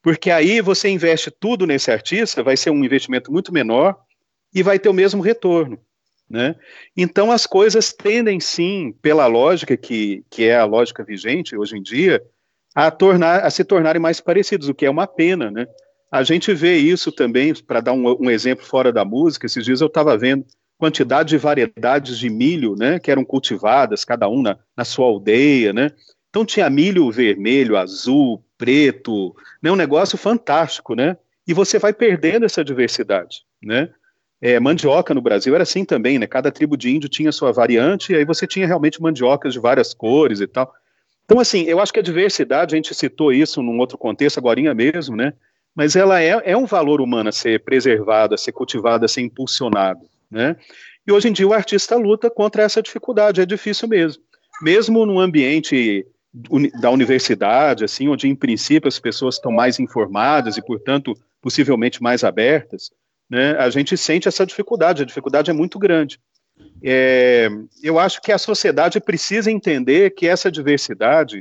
[0.00, 3.98] Porque aí você investe tudo nesse artista, vai ser um investimento muito menor
[4.54, 5.76] e vai ter o mesmo retorno.
[6.30, 6.54] Né?
[6.96, 11.82] Então as coisas tendem sim, pela lógica que, que é a lógica vigente hoje em
[11.82, 12.22] dia,
[12.76, 15.50] a, tornar, a se tornarem mais parecidos, o que é uma pena.
[15.50, 15.66] Né?
[16.12, 19.80] A gente vê isso também, para dar um, um, exemplo fora da música, esses dias
[19.80, 20.44] eu estava vendo
[20.76, 25.72] quantidade de variedades de milho né, que eram cultivadas, cada um na, na sua aldeia,
[25.72, 25.90] né?
[26.28, 31.16] Então tinha milho vermelho, azul, preto, né, um negócio fantástico, né?
[31.48, 33.88] E você vai perdendo essa diversidade, né?
[34.38, 36.26] É, mandioca no Brasil era assim também, né?
[36.26, 39.94] Cada tribo de índio tinha sua variante, e aí você tinha realmente mandiocas de várias
[39.94, 40.70] cores e tal.
[41.26, 44.74] Então, assim, eu acho que a diversidade, a gente citou isso num outro contexto, agora
[44.74, 45.32] mesmo, né?
[45.74, 49.22] Mas ela é, é um valor humano a ser preservado, a ser cultivado, a ser
[49.22, 50.56] impulsionado, né?
[51.06, 54.22] E hoje em dia o artista luta contra essa dificuldade, é difícil mesmo.
[54.62, 56.06] Mesmo num ambiente
[56.80, 62.22] da universidade, assim, onde em princípio as pessoas estão mais informadas e, portanto, possivelmente mais
[62.22, 62.90] abertas,
[63.28, 66.20] né, a gente sente essa dificuldade, a dificuldade é muito grande.
[66.82, 67.48] É,
[67.82, 71.40] eu acho que a sociedade precisa entender que essa diversidade,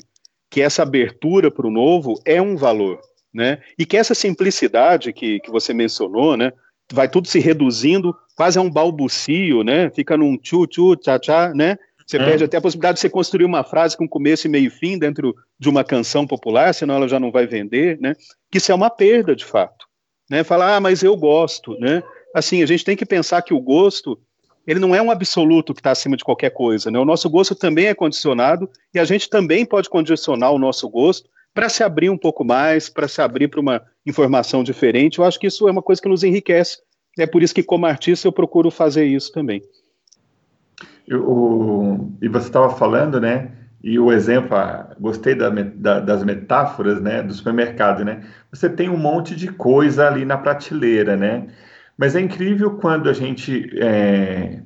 [0.49, 2.99] que essa abertura para o novo é um valor,
[3.33, 6.53] né, e que essa simplicidade que, que você mencionou, né,
[6.91, 12.17] vai tudo se reduzindo quase a um balbucio, né, fica num tchu-tchu, tchá-tchá, né, você
[12.17, 12.23] é.
[12.23, 14.97] perde até a possibilidade de você construir uma frase com começo e meio e fim
[14.97, 18.15] dentro de uma canção popular, senão ela já não vai vender, né?
[18.51, 19.87] Que isso é uma perda, de fato.
[20.29, 20.43] Né?
[20.43, 22.03] Falar, ah, mas eu gosto, né?
[22.33, 24.19] Assim, a gente tem que pensar que o gosto,
[24.65, 26.99] ele não é um absoluto que está acima de qualquer coisa, né?
[26.99, 31.29] O nosso gosto também é condicionado e a gente também pode condicionar o nosso gosto
[31.53, 35.19] para se abrir um pouco mais, para se abrir para uma informação diferente.
[35.19, 36.79] Eu acho que isso é uma coisa que nos enriquece.
[37.17, 39.61] É por isso que, como artista, eu procuro fazer isso também.
[41.07, 43.51] Eu, e você estava falando, né?
[43.81, 47.21] E o exemplo, ah, gostei da, da, das metáforas, né?
[47.21, 48.25] Do supermercado, né?
[48.51, 51.47] Você tem um monte de coisa ali na prateleira, né?
[51.97, 54.61] Mas é incrível quando a gente, é,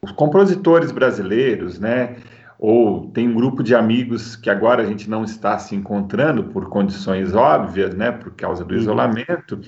[0.00, 2.16] os compositores brasileiros, né?
[2.58, 6.68] ou tem um grupo de amigos que agora a gente não está se encontrando por
[6.68, 8.80] condições óbvias, né, por causa do uhum.
[8.80, 9.60] isolamento,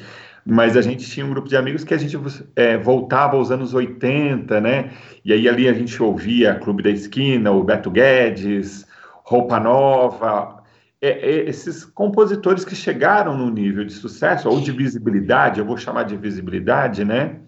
[0.45, 2.19] mas a gente tinha um grupo de amigos que a gente
[2.57, 4.91] é, voltava aos anos 80, né,
[5.25, 8.87] e aí ali a gente ouvia Clube da Esquina, o Beto Guedes,
[9.23, 10.58] Roupa Nova,
[11.01, 15.77] é, é, esses compositores que chegaram no nível de sucesso, ou de visibilidade, eu vou
[15.77, 17.41] chamar de visibilidade, né,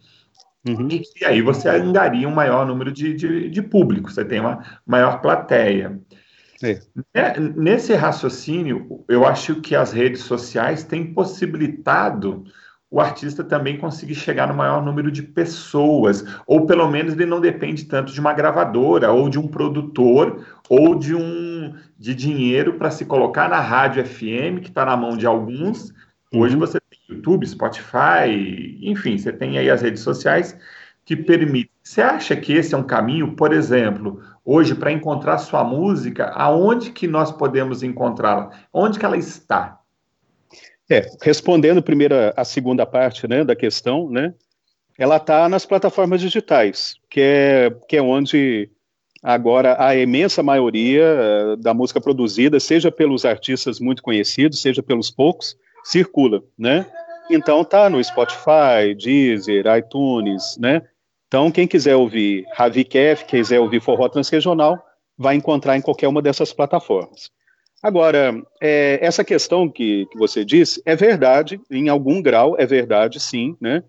[0.67, 0.89] Uhum.
[0.91, 4.63] E, e, aí você angaria um maior número de, de, de público, você tem uma
[4.87, 5.99] maior plateia.
[6.63, 7.41] É.
[7.57, 12.45] Nesse raciocínio, eu acho que as redes sociais têm possibilitado
[12.91, 17.41] o artista também conseguir chegar no maior número de pessoas, ou pelo menos ele não
[17.41, 22.91] depende tanto de uma gravadora, ou de um produtor, ou de um de dinheiro para
[22.91, 25.93] se colocar na rádio FM, que está na mão de alguns.
[26.33, 26.61] Hoje uhum.
[26.61, 30.57] você YouTube, Spotify, enfim, você tem aí as redes sociais
[31.05, 31.71] que permitem.
[31.83, 36.93] Você acha que esse é um caminho, por exemplo, hoje para encontrar sua música, aonde
[36.93, 38.51] que nós podemos encontrá-la?
[38.73, 39.80] Onde que ela está?
[40.91, 44.35] É, respondendo primeiro a, segunda parte, né, da questão, né,
[44.99, 48.69] ela está nas plataformas digitais, que é, que é onde
[49.23, 55.11] agora a imensa maioria eh, da música produzida, seja pelos artistas muito conhecidos, seja pelos
[55.11, 56.87] poucos, circula, né?
[57.31, 60.83] Então tá no Spotify, Deezer, iTunes, né?
[61.29, 64.79] Então quem quiser ouvir Ravi Kef, quiser ouvir forró transregional,
[65.17, 67.31] vai encontrar em qualquer uma dessas plataformas.
[67.83, 73.19] Agora, é, essa questão que, que você disse é verdade, em algum grau é verdade,
[73.19, 73.83] sim, né?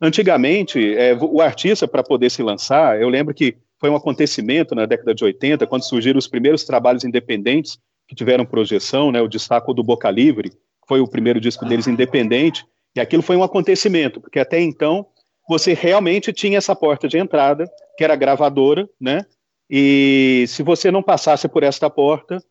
[0.00, 4.86] Antigamente, é, o artista, para poder se lançar, eu lembro que foi um acontecimento na
[4.86, 9.72] década de 80, quando surgiram os primeiros trabalhos independentes que tiveram projeção, né, o destaque
[9.74, 10.52] do Boca Livre,
[10.86, 15.06] foi o primeiro disco deles independente, e aquilo foi um acontecimento, porque até então
[15.48, 19.24] você realmente tinha essa porta de entrada, que era gravadora, né?
[19.68, 22.42] E se você não passasse por esta porta,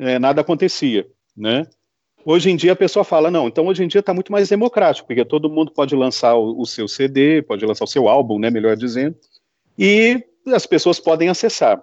[0.00, 1.66] é, nada acontecia, né?
[2.24, 5.06] Hoje em dia a pessoa fala, não, então hoje em dia está muito mais democrático,
[5.06, 8.50] porque todo mundo pode lançar o, o, seu CD, pode lançar o seu álbum, né,
[8.50, 9.16] melhor dizendo,
[9.78, 11.82] e as pessoas podem acessar.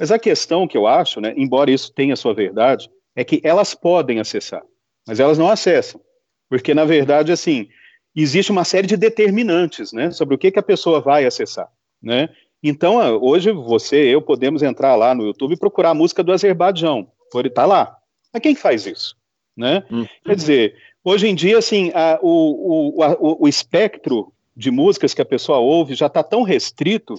[0.00, 3.74] Mas a questão que eu acho, né, embora isso tenha sua verdade, é que elas
[3.74, 4.62] podem acessar
[5.06, 6.00] mas elas não acessam,
[6.48, 7.68] porque na verdade assim
[8.14, 11.68] existe uma série de determinantes, né, sobre o que, que a pessoa vai acessar,
[12.02, 12.28] né?
[12.62, 17.06] Então hoje você, eu podemos entrar lá no YouTube e procurar a música do Azerbaijão,
[17.36, 17.94] por estar lá.
[18.32, 19.14] Mas quem faz isso,
[19.54, 19.84] né?
[19.90, 20.06] Hum.
[20.24, 25.20] Quer dizer, hoje em dia assim a, o, o, a, o espectro de músicas que
[25.20, 27.14] a pessoa ouve já está tão restrito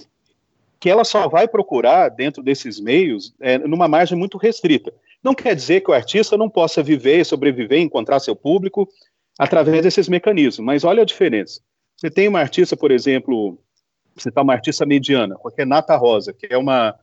[0.80, 4.92] que ela só vai procurar dentro desses meios é, numa margem muito restrita.
[5.22, 8.88] Não quer dizer que o artista não possa viver, sobreviver, encontrar seu público
[9.38, 11.60] através desses mecanismos, mas olha a diferença.
[11.96, 13.56] Você tem uma artista, por exemplo,
[14.16, 16.96] você está uma artista mediana, a Renata Rosa, que é uma,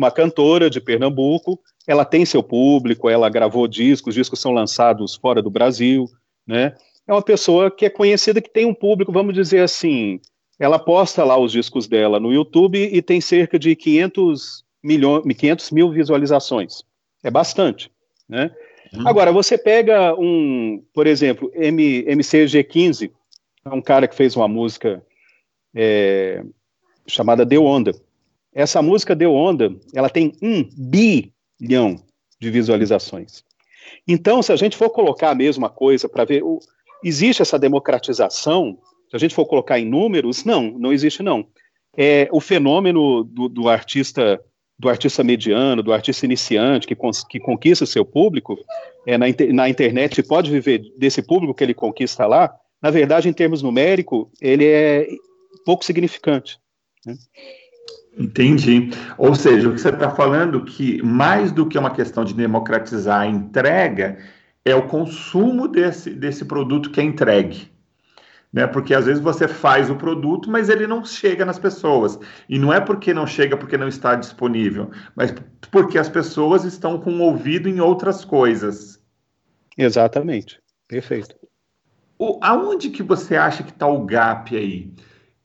[0.00, 5.42] uma cantora de Pernambuco, ela tem seu público, ela gravou discos, discos são lançados fora
[5.42, 6.06] do Brasil,
[6.46, 6.74] né?
[7.06, 10.18] É uma pessoa que é conhecida, que tem um público, vamos dizer assim,
[10.58, 15.70] ela posta lá os discos dela no YouTube e tem cerca de 500, milhões, 500
[15.70, 16.82] mil visualizações.
[17.22, 17.90] É bastante,
[18.26, 18.50] né?
[18.94, 19.06] Hum.
[19.06, 23.10] Agora, você pega um, por exemplo, M, MCG15,
[23.66, 25.02] é um cara que fez uma música
[25.74, 26.42] é,
[27.06, 27.92] chamada Deu Onda.
[28.54, 31.96] Essa música Deu Onda, ela tem um bilhão
[32.38, 33.44] de visualizações.
[34.06, 36.58] Então, se a gente for colocar a mesma coisa para ver, o,
[37.04, 38.78] existe essa democratização
[39.10, 41.44] se a gente for colocar em números, não, não existe não.
[41.96, 44.40] É o fenômeno do, do artista
[44.78, 46.96] do artista mediano, do artista iniciante que,
[47.28, 48.56] que conquista seu público
[49.06, 53.32] é, na, na internet pode viver desse público que ele conquista lá, na verdade, em
[53.34, 55.06] termos numéricos, ele é
[55.66, 56.58] pouco significante.
[57.04, 57.14] Né?
[58.20, 58.90] Entendi.
[59.16, 63.22] Ou seja, o que você está falando que mais do que uma questão de democratizar
[63.22, 64.18] a entrega
[64.64, 67.70] é o consumo desse, desse produto que é entregue
[68.52, 68.66] né?
[68.66, 72.18] Porque às vezes você faz o produto, mas ele não chega nas pessoas.
[72.48, 75.32] E não é porque não chega porque não está disponível, mas
[75.70, 79.00] porque as pessoas estão com o ouvido em outras coisas.
[79.76, 80.60] Exatamente.
[80.88, 81.36] Perfeito.
[82.18, 84.92] O, aonde que você acha que está o gap aí?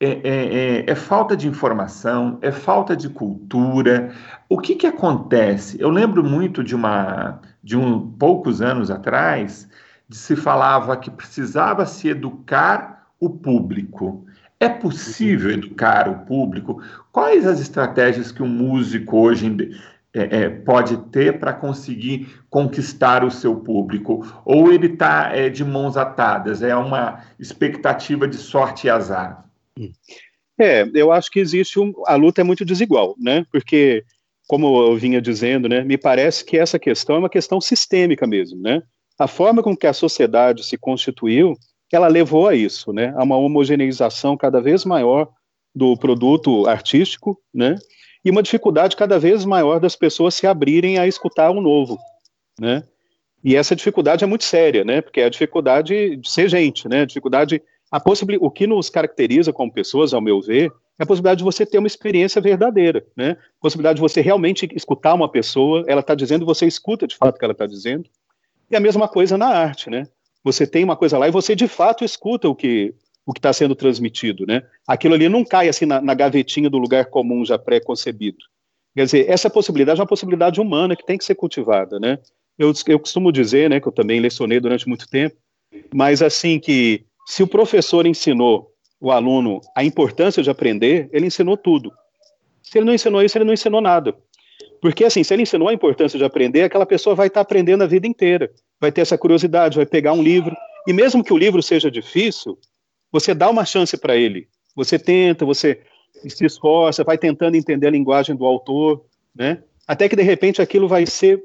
[0.06, 4.14] É, é, é, é, falta de informação, é falta de cultura.
[4.48, 5.82] O que, que acontece?
[5.82, 9.68] Eu lembro muito de uma de um poucos anos atrás,
[10.08, 14.28] de se falava que precisava se educar o público.
[14.60, 16.84] É possível educar o público?
[17.12, 19.76] Quais as estratégias que um músico hoje
[20.14, 24.24] é, é, pode ter para conseguir conquistar o seu público?
[24.46, 26.62] Ou ele está é, de mãos atadas?
[26.62, 29.46] É uma expectativa de sorte e azar?
[30.60, 33.46] É, eu acho que existe um, a luta é muito desigual, né?
[33.52, 34.04] Porque
[34.48, 38.62] como eu vinha dizendo, né, me parece que essa questão é uma questão sistêmica mesmo,
[38.62, 38.82] né?
[39.18, 41.56] A forma com que a sociedade se constituiu,
[41.92, 43.14] ela levou a isso, né?
[43.16, 45.30] A uma homogeneização cada vez maior
[45.74, 47.76] do produto artístico, né?
[48.24, 51.98] E uma dificuldade cada vez maior das pessoas se abrirem a escutar o novo,
[52.60, 52.84] né?
[53.44, 55.02] E essa dificuldade é muito séria, né?
[55.02, 57.02] Porque é a dificuldade de ser gente, né?
[57.02, 57.62] A dificuldade,
[57.92, 61.44] a possibilidade, o que nos caracteriza como pessoas, ao meu ver, é a possibilidade de
[61.44, 63.32] você ter uma experiência verdadeira, né?
[63.32, 67.36] A possibilidade de você realmente escutar uma pessoa, ela está dizendo, você escuta de fato
[67.36, 68.10] o que ela está dizendo.
[68.70, 70.08] E a mesma coisa na arte, né?
[70.44, 72.94] Você tem uma coisa lá e você de fato escuta o que
[73.26, 74.62] o que está sendo transmitido, né?
[74.88, 78.38] Aquilo ali não cai assim na, na gavetinha do lugar comum já pré-concebido.
[78.96, 82.20] Quer dizer, essa possibilidade é uma possibilidade humana que tem que ser cultivada, né?
[82.58, 85.36] Eu, eu costumo dizer, né, que eu também lecionei durante muito tempo,
[85.94, 91.58] mas assim que se o professor ensinou o aluno a importância de aprender, ele ensinou
[91.58, 91.92] tudo.
[92.62, 94.16] Se ele não ensinou isso, ele não ensinou nada.
[94.82, 97.88] Porque, assim, se ele ensinou a importância de aprender, aquela pessoa vai estar aprendendo a
[97.88, 98.52] vida inteira.
[98.80, 100.56] Vai ter essa curiosidade, vai pegar um livro.
[100.88, 102.58] E mesmo que o livro seja difícil,
[103.12, 104.48] você dá uma chance para ele.
[104.76, 105.82] Você tenta, você
[106.28, 109.64] se esforça, vai tentando entender a linguagem do autor, né?
[109.88, 111.44] Até que, de repente, aquilo vai ser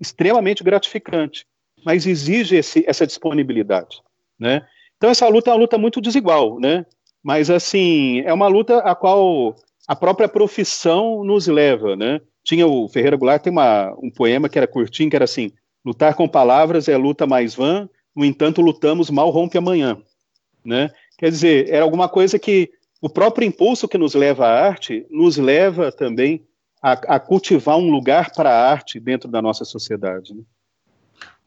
[0.00, 1.46] extremamente gratificante.
[1.84, 4.00] Mas exige esse, essa disponibilidade,
[4.38, 4.66] né?
[5.02, 6.86] Então essa luta é uma luta muito desigual, né?
[7.24, 9.56] Mas assim, é uma luta a qual
[9.88, 12.20] a própria profissão nos leva, né?
[12.44, 15.50] Tinha o Ferreira Goulart tem uma, um poema que era curtinho, que era assim:
[15.84, 19.98] lutar com palavras é luta mais vã, no entanto lutamos mal rompe amanhã,
[20.64, 20.88] né?
[21.18, 25.36] Quer dizer, era alguma coisa que o próprio impulso que nos leva à arte nos
[25.36, 26.46] leva também
[26.80, 30.32] a, a cultivar um lugar para a arte dentro da nossa sociedade.
[30.32, 30.42] Né?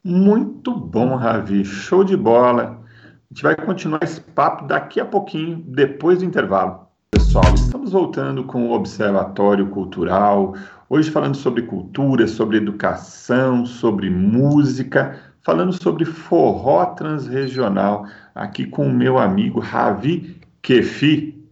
[0.03, 2.83] Muito bom, Ravi, show de bola.
[3.31, 6.87] A gente vai continuar esse papo daqui a pouquinho, depois do intervalo.
[7.09, 10.53] Pessoal, estamos voltando com o Observatório Cultural,
[10.87, 18.93] hoje falando sobre cultura, sobre educação, sobre música, falando sobre forró transregional, aqui com o
[18.93, 21.43] meu amigo Ravi Kefi.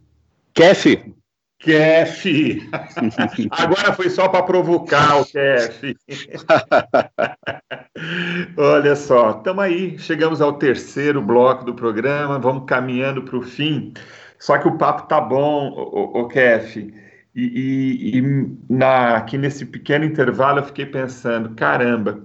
[0.54, 1.16] Kefi.
[1.64, 2.70] Kefi.
[3.52, 5.96] Agora foi só para provocar o Kefi.
[8.58, 13.94] Olha só, estamos aí, chegamos ao terceiro bloco do programa, vamos caminhando para o fim.
[14.38, 16.94] Só que o papo tá bom, o Kef.
[17.34, 22.22] E, e, e na, aqui nesse pequeno intervalo eu fiquei pensando, caramba,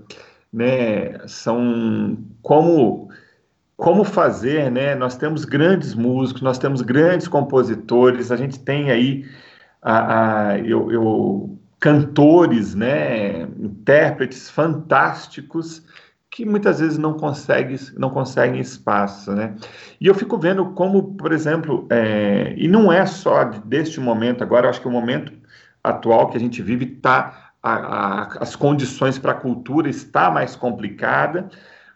[0.53, 1.17] né?
[1.29, 3.09] São como
[3.79, 4.97] como fazer, né?
[4.97, 9.25] Nós temos grandes músicos, nós temos grandes compositores, a gente tem aí
[9.81, 13.43] a, a eu, eu, cantores, né?
[13.43, 15.85] Intérpretes fantásticos
[16.29, 19.55] que muitas vezes não conseguem não conseguem espaço, né?
[20.01, 24.67] E eu fico vendo como, por exemplo, é, e não é só deste momento agora,
[24.67, 25.33] eu acho que o momento
[25.85, 31.49] atual que a gente vive está as condições para a cultura está mais complicada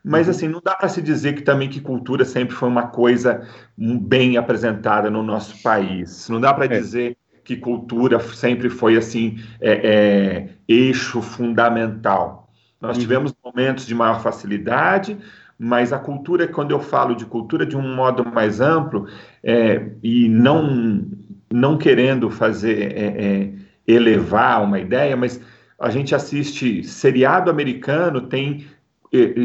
[0.05, 0.31] mas, uhum.
[0.31, 3.47] assim, não dá para se dizer que também que cultura sempre foi uma coisa
[3.77, 6.29] bem apresentada no nosso país.
[6.29, 6.69] Não dá para é.
[6.69, 12.51] dizer que cultura sempre foi, assim, é, é, eixo fundamental.
[12.81, 13.03] Nós uhum.
[13.03, 15.17] tivemos momentos de maior facilidade,
[15.57, 19.07] mas a cultura, quando eu falo de cultura de um modo mais amplo,
[19.43, 21.07] é, e não,
[21.53, 23.53] não querendo fazer é, é,
[23.87, 25.41] elevar uma ideia, mas
[25.79, 28.67] a gente assiste seriado americano, tem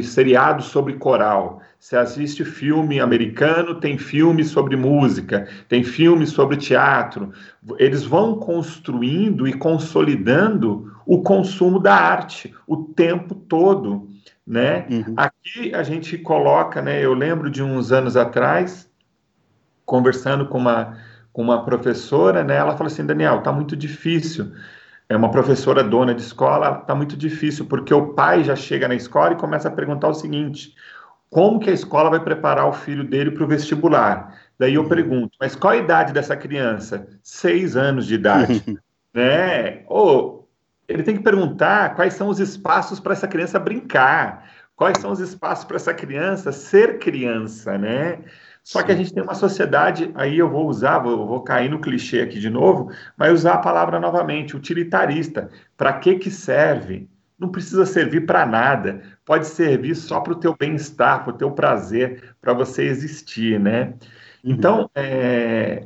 [0.03, 1.61] seriado sobre coral.
[1.79, 7.33] Se assiste filme americano, tem filme sobre música, tem filme sobre teatro.
[7.77, 14.07] Eles vão construindo e consolidando o consumo da arte o tempo todo,
[14.45, 14.87] né?
[14.89, 15.13] Uhum.
[15.17, 17.03] Aqui a gente coloca, né?
[17.03, 18.89] Eu lembro de uns anos atrás,
[19.85, 20.97] conversando com uma,
[21.33, 22.55] com uma professora, né?
[22.55, 24.51] Ela falou assim, Daniel, tá muito difícil
[25.09, 28.95] é uma professora dona de escola, está muito difícil, porque o pai já chega na
[28.95, 30.75] escola e começa a perguntar o seguinte:
[31.29, 34.37] como que a escola vai preparar o filho dele para o vestibular?
[34.59, 37.07] Daí eu pergunto, mas qual a idade dessa criança?
[37.21, 38.63] Seis anos de idade,
[39.13, 39.83] né?
[39.87, 40.49] Ou
[40.87, 45.19] ele tem que perguntar quais são os espaços para essa criança brincar, quais são os
[45.19, 48.19] espaços para essa criança ser criança, né?
[48.67, 51.79] Só que a gente tem uma sociedade, aí eu vou usar, vou, vou cair no
[51.79, 55.49] clichê aqui de novo, mas usar a palavra novamente, utilitarista.
[55.77, 57.09] Para que que serve?
[57.39, 59.01] Não precisa servir para nada.
[59.23, 63.93] Pode servir só para o teu bem-estar, para o teu prazer, para você existir, né?
[64.43, 64.51] Uhum.
[64.51, 65.85] Então, é,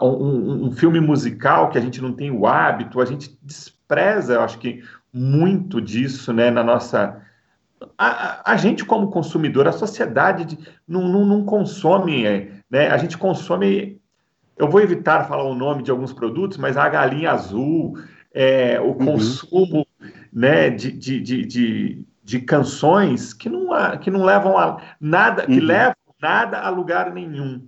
[0.00, 4.42] um, um, filme musical que a gente não tem o hábito, a gente despreza, eu
[4.42, 4.80] acho que
[5.12, 7.20] muito disso, né, na nossa
[7.96, 12.88] a, a, gente como consumidor, a sociedade de, não, não, não, consome, é, né?
[12.88, 14.00] A gente consome.
[14.56, 17.98] Eu vou evitar falar o nome de alguns produtos, mas a galinha azul,
[18.32, 18.94] é, o uhum.
[18.94, 19.86] consumo
[20.32, 23.68] né, de, de, de, de, de canções que não,
[23.98, 25.66] que não levam a nada, que uhum.
[25.66, 27.66] levam nada a lugar nenhum.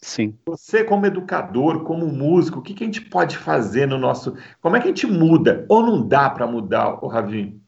[0.00, 0.36] Sim.
[0.46, 4.34] Você, como educador, como músico, o que, que a gente pode fazer no nosso.
[4.60, 5.64] Como é que a gente muda?
[5.68, 7.61] Ou não dá para mudar, o Ravi?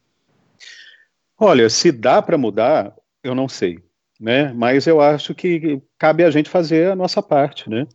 [1.45, 3.78] Olha, se dá para mudar, eu não sei.
[4.18, 4.51] Né?
[4.55, 7.86] Mas eu acho que cabe a gente fazer a nossa parte, né?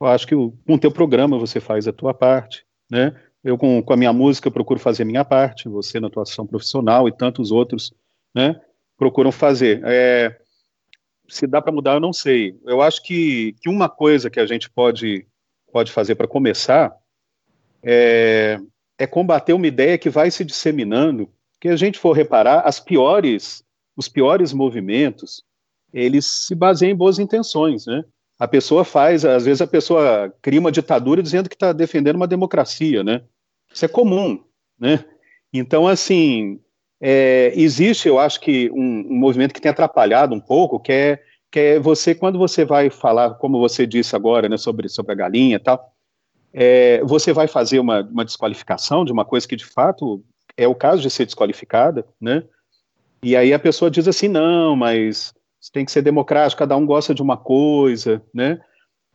[0.00, 3.20] Eu acho que com o teu programa você faz a tua parte, né?
[3.42, 7.08] Eu com, com a minha música procuro fazer a minha parte, você na atuação profissional
[7.08, 7.92] e tantos outros,
[8.32, 8.60] né?
[8.96, 9.82] Procuram fazer.
[9.84, 10.38] É,
[11.28, 12.56] se dá para mudar, eu não sei.
[12.64, 15.26] Eu acho que, que uma coisa que a gente pode,
[15.72, 16.94] pode fazer para começar
[17.82, 18.60] é,
[18.96, 21.28] é combater uma ideia que vai se disseminando,
[21.64, 23.64] que a gente for reparar, as piores,
[23.96, 25.42] os piores movimentos,
[25.94, 28.04] eles se baseiam em boas intenções, né?
[28.38, 32.26] A pessoa faz, às vezes a pessoa cria uma ditadura dizendo que está defendendo uma
[32.26, 33.22] democracia, né?
[33.72, 34.44] Isso é comum,
[34.78, 35.06] né?
[35.50, 36.60] Então, assim,
[37.00, 41.22] é, existe, eu acho que um, um, movimento que tem atrapalhado um pouco, que é,
[41.50, 45.16] que é você, quando você vai falar, como você disse agora, né, sobre, sobre a
[45.16, 45.82] galinha e tal,
[46.52, 50.22] é, você vai fazer uma, uma desqualificação de uma coisa que de fato
[50.56, 52.44] é o caso de ser desqualificada, né?
[53.22, 55.34] E aí a pessoa diz assim, não, mas
[55.72, 58.60] tem que ser democrático, cada um gosta de uma coisa, né?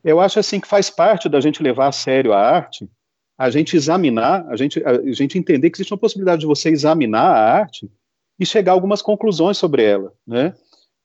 [0.03, 2.89] Eu acho assim que faz parte da gente levar a sério a arte,
[3.37, 7.25] a gente examinar, a gente, a gente entender que existe uma possibilidade de você examinar
[7.25, 7.89] a arte
[8.39, 10.53] e chegar a algumas conclusões sobre ela, né?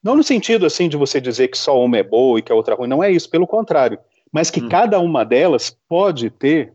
[0.03, 2.55] Não no sentido assim de você dizer que só uma é boa e que a
[2.55, 3.99] outra é ruim, não é isso, pelo contrário,
[4.31, 4.69] mas que hum.
[4.69, 6.75] cada uma delas pode ter,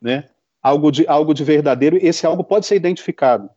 [0.00, 0.29] né,
[0.62, 3.48] algo de algo de verdadeiro, esse algo pode ser identificado.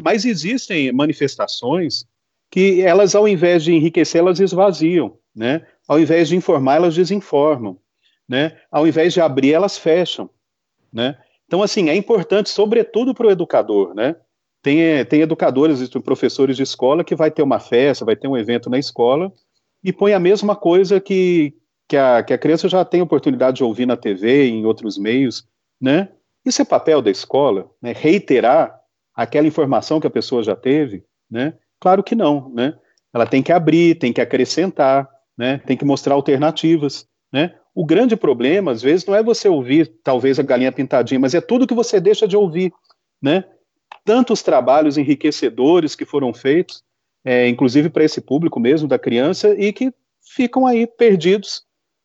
[0.00, 2.06] Mas existem manifestações
[2.50, 5.66] que elas ao invés de enriquecer, elas esvaziam, né?
[5.86, 7.78] Ao invés de informar, elas desinformam,
[8.28, 8.56] né?
[8.70, 10.30] Ao invés de abrir, elas fecham
[10.92, 11.16] né?
[11.46, 14.16] Então, assim, é importante, sobretudo para o educador, né?
[14.62, 18.68] Tem, tem educadores professores de escola que vai ter uma festa, vai ter um evento
[18.68, 19.32] na escola
[19.82, 21.54] e põe a mesma coisa que,
[21.86, 25.46] que, a, que a criança já tem oportunidade de ouvir na TV em outros meios,
[25.80, 26.08] né?
[26.48, 27.92] Isso é papel da escola, né?
[27.94, 28.74] Reiterar
[29.14, 31.52] aquela informação que a pessoa já teve, né?
[31.78, 32.74] Claro que não, né?
[33.12, 35.58] Ela tem que abrir, tem que acrescentar, né?
[35.66, 37.54] Tem que mostrar alternativas, né?
[37.74, 41.40] O grande problema, às vezes, não é você ouvir, talvez, a galinha pintadinha, mas é
[41.40, 42.72] tudo que você deixa de ouvir,
[43.20, 43.44] né?
[44.04, 46.82] Tantos trabalhos enriquecedores que foram feitos,
[47.24, 49.92] é, inclusive para esse público mesmo da criança, e que
[50.34, 51.62] ficam aí perdidos,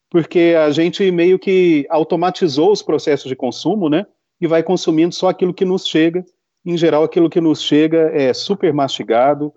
[0.09, 4.05] porque a gente meio que automatizou os processos de consumo, né?
[4.43, 6.25] E vai consumindo só aquilo que nos chega.
[6.65, 9.53] Em geral, aquilo que nos chega é super mastigado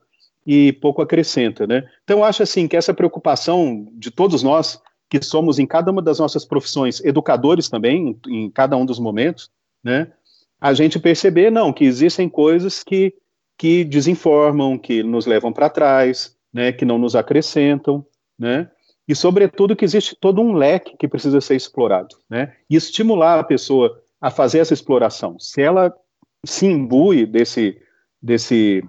[0.47, 1.83] e pouco acrescenta, né?
[2.05, 4.81] Então, acho assim que essa preocupação de todos nós
[5.11, 9.51] que somos em cada uma das nossas profissões educadores também, em cada um dos momentos,
[9.83, 10.07] né?
[10.61, 13.13] A gente perceber, não, que existem coisas que,
[13.59, 16.71] que desinformam, que nos levam para trás, né?
[16.71, 18.07] Que não nos acrescentam,
[18.39, 18.71] né?
[19.09, 22.53] E, sobretudo, que existe todo um leque que precisa ser explorado, né?
[22.71, 25.39] E estimular a pessoa a fazer essa exploração.
[25.39, 25.95] Se ela
[26.45, 27.81] se imbui desse,
[28.21, 28.83] desse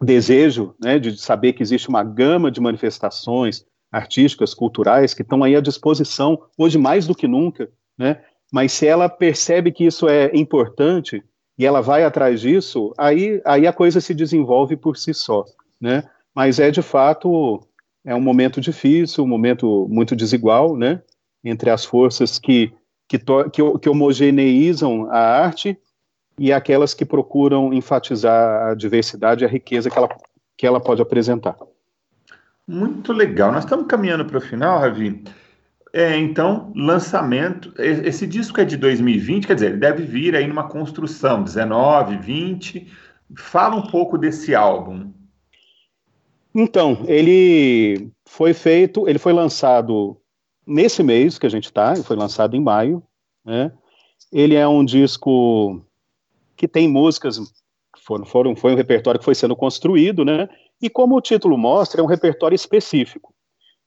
[0.00, 5.54] desejo, né, de saber que existe uma gama de manifestações, artísticas, culturais, que estão aí
[5.54, 7.68] à disposição, hoje mais do que nunca,
[7.98, 8.22] né?
[8.50, 11.22] Mas se ela percebe que isso é importante
[11.58, 15.44] e ela vai atrás disso, aí, aí a coisa se desenvolve por si só,
[15.78, 16.02] né?
[16.34, 17.60] Mas é de fato
[18.06, 21.02] é um momento difícil, um momento muito desigual, né?
[21.44, 22.72] Entre as forças que
[23.18, 25.78] que, que, que homogeneizam a arte
[26.38, 30.08] e aquelas que procuram enfatizar a diversidade e a riqueza que ela,
[30.56, 31.56] que ela pode apresentar.
[32.66, 33.52] Muito legal.
[33.52, 35.22] Nós estamos caminhando para o final, Ravi.
[35.92, 37.74] É, então, lançamento.
[37.78, 42.88] Esse disco é de 2020, quer dizer, ele deve vir aí numa construção, 19, 20.
[43.36, 45.12] Fala um pouco desse álbum.
[46.54, 50.16] Então, ele foi feito, ele foi lançado
[50.72, 53.02] nesse mês que a gente está, foi lançado em maio,
[53.44, 53.72] né?
[54.32, 55.84] Ele é um disco
[56.56, 57.38] que tem músicas,
[57.98, 60.48] foram, foram, foi um repertório que foi sendo construído, né?
[60.80, 63.34] E como o título mostra, é um repertório específico,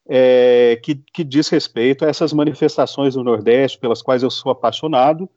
[0.08, 5.28] é, que, que diz respeito a essas manifestações do Nordeste pelas quais eu sou apaixonado,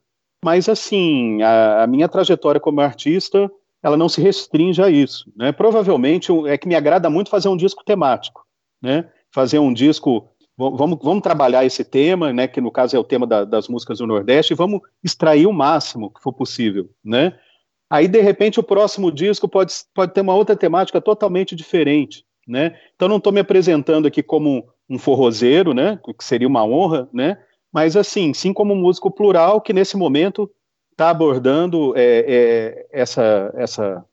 [0.45, 5.51] mas assim, a, a minha trajetória como artista, ela não se restringe a isso, né?
[5.51, 8.45] Provavelmente é que me agrada muito fazer um disco temático,
[8.81, 9.09] né?
[9.33, 10.29] Fazer um disco
[10.59, 13.99] vamos, vamos trabalhar esse tema, né, que no caso é o tema da, das músicas
[13.99, 17.37] do Nordeste, e vamos extrair o máximo que for possível, né?
[17.89, 22.77] Aí, de repente, o próximo disco pode, pode ter uma outra temática totalmente diferente, né?
[22.95, 25.99] Então, não estou me apresentando aqui como um forrozeiro, né?
[26.17, 27.41] Que seria uma honra, né?
[27.71, 30.51] Mas, assim, sim como um músico plural que, nesse momento,
[30.91, 34.05] está abordando é, é, essa, essa,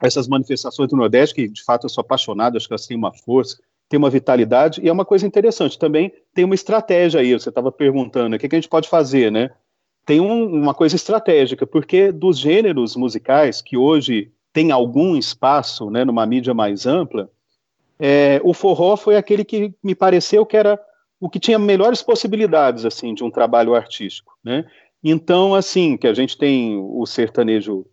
[0.00, 3.12] essas manifestações do Nordeste, que de fato eu sou apaixonado, acho que elas têm uma
[3.12, 3.56] força,
[3.94, 5.78] têm uma vitalidade, e é uma coisa interessante.
[5.78, 9.30] Também tem uma estratégia aí, você estava perguntando, o que, que, a gente pode fazer,
[9.30, 9.50] né?
[10.04, 16.04] Tem um, uma coisa estratégica, porque dos gêneros musicais que hoje tem algum espaço né,
[16.04, 17.30] numa mídia mais ampla,
[17.98, 20.78] é, o forró foi aquele que me pareceu que era
[21.20, 24.66] o que tinha melhores possibilidades assim de um trabalho artístico, né?
[25.02, 27.86] Então, assim, que a gente tem o sertanejo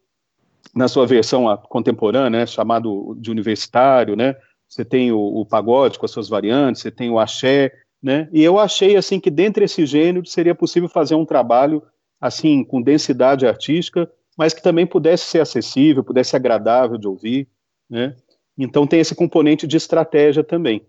[0.73, 4.35] na sua versão contemporânea, né, chamado de universitário, né?
[4.71, 8.29] Você tem o, o, pagode com as suas variantes, você tem o axé, né?
[8.31, 11.83] E eu achei assim que dentre esses gêneros seria possível fazer um trabalho
[12.21, 17.49] assim com densidade artística, mas que também pudesse ser acessível, pudesse ser agradável de ouvir,
[17.89, 18.15] né?
[18.57, 20.85] Então tem esse componente de estratégia também.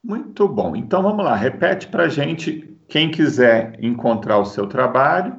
[0.00, 0.76] Muito bom.
[0.76, 5.36] Então vamos lá, repete para gente quem quiser encontrar o seu trabalho,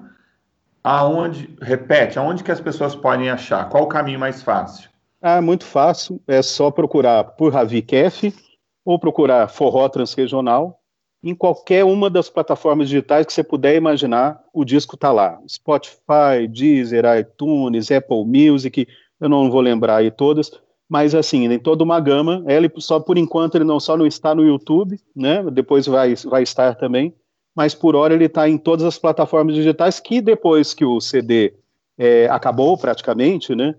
[0.84, 3.70] aonde, repete, aonde que as pessoas podem achar?
[3.70, 4.90] Qual o caminho mais fácil?
[5.30, 6.22] Ah, muito fácil.
[6.26, 8.34] É só procurar por Ravi Kef
[8.86, 10.80] ou procurar Forró Transregional.
[11.22, 15.38] Em qualquer uma das plataformas digitais que você puder imaginar, o disco está lá.
[15.46, 18.88] Spotify, Deezer, iTunes, Apple Music,
[19.20, 20.50] eu não vou lembrar aí todas,
[20.88, 22.42] mas assim, em toda uma gama.
[22.48, 25.44] Ele só por enquanto ele não só não está no YouTube, né?
[25.52, 27.14] Depois vai, vai estar também,
[27.54, 31.54] mas por hora ele está em todas as plataformas digitais que depois que o CD
[31.98, 33.76] é, acabou praticamente, né?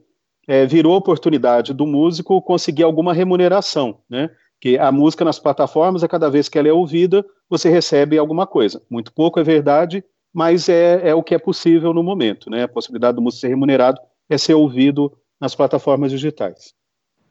[0.48, 4.30] É, virou oportunidade do músico conseguir alguma remuneração, né?
[4.60, 8.46] Que a música nas plataformas, a cada vez que ela é ouvida, você recebe alguma
[8.46, 8.82] coisa.
[8.90, 12.64] Muito pouco é verdade, mas é, é o que é possível no momento, né?
[12.64, 16.74] A possibilidade do músico ser remunerado é ser ouvido nas plataformas digitais.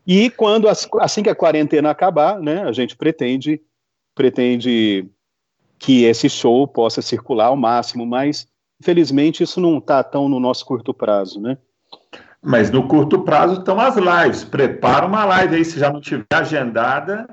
[0.05, 3.61] E quando assim que a quarentena acabar, né, a gente pretende
[4.15, 5.05] pretende
[5.77, 8.47] que esse show possa circular ao máximo, mas
[8.81, 11.57] infelizmente isso não está tão no nosso curto prazo, né?
[12.47, 14.45] Mas no curto prazo estão as lives.
[14.45, 17.27] Prepara uma live aí, se já não tiver agendada.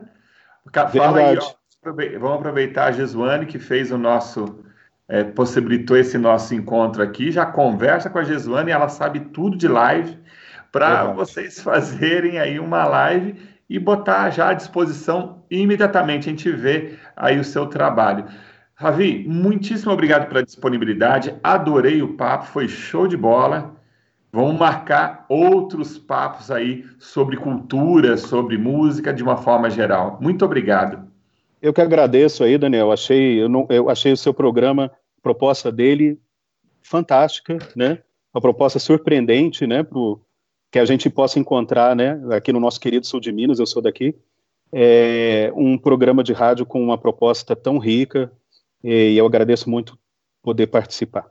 [0.93, 4.65] Fala aí, ó, vamos aproveitar a Gesuane que fez o nosso,
[5.07, 7.31] é, possibilitou esse nosso encontro aqui.
[7.31, 10.19] Já conversa com a Gesuane, ela sabe tudo de live
[10.73, 13.37] para vocês fazerem aí uma live
[13.71, 16.29] e botar já à disposição imediatamente.
[16.29, 18.25] A gente vê aí o seu trabalho.
[18.75, 21.37] Ravi, muitíssimo obrigado pela disponibilidade.
[21.41, 23.84] Adorei o papo, foi show de bola.
[24.35, 30.19] Vamos marcar outros papos aí sobre cultura, sobre música de uma forma geral.
[30.21, 31.07] Muito obrigado.
[31.63, 32.91] Eu que agradeço aí, Daniel.
[32.91, 36.19] Achei, eu, não, eu achei o seu programa, a proposta dele
[36.83, 38.01] fantástica, né?
[38.35, 40.21] Uma proposta surpreendente, né, pro,
[40.73, 43.81] que a gente possa encontrar, né, aqui no nosso querido sul de Minas, eu sou
[43.81, 44.17] daqui,
[44.73, 48.33] é, um programa de rádio com uma proposta tão rica,
[48.83, 49.97] e eu agradeço muito
[50.43, 51.31] poder participar.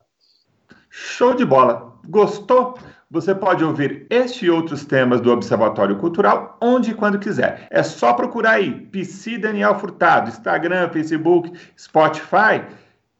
[0.89, 1.91] Show de bola!
[2.07, 2.77] Gostou?
[3.13, 7.67] Você pode ouvir este e outros temas do Observatório Cultural onde e quando quiser.
[7.69, 12.63] É só procurar aí, PC Daniel Furtado, Instagram, Facebook, Spotify,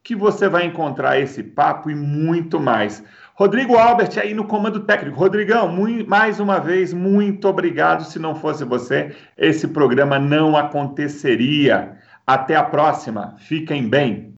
[0.04, 3.04] que você vai encontrar esse papo e muito mais.
[3.36, 5.16] Rodrigo Albert aí no comando técnico.
[5.16, 8.04] Rodrigão, muito, mais uma vez, muito obrigado.
[8.04, 12.00] Se não fosse você, esse programa não aconteceria.
[12.26, 13.36] Até a próxima.
[13.38, 14.32] Fiquem bem.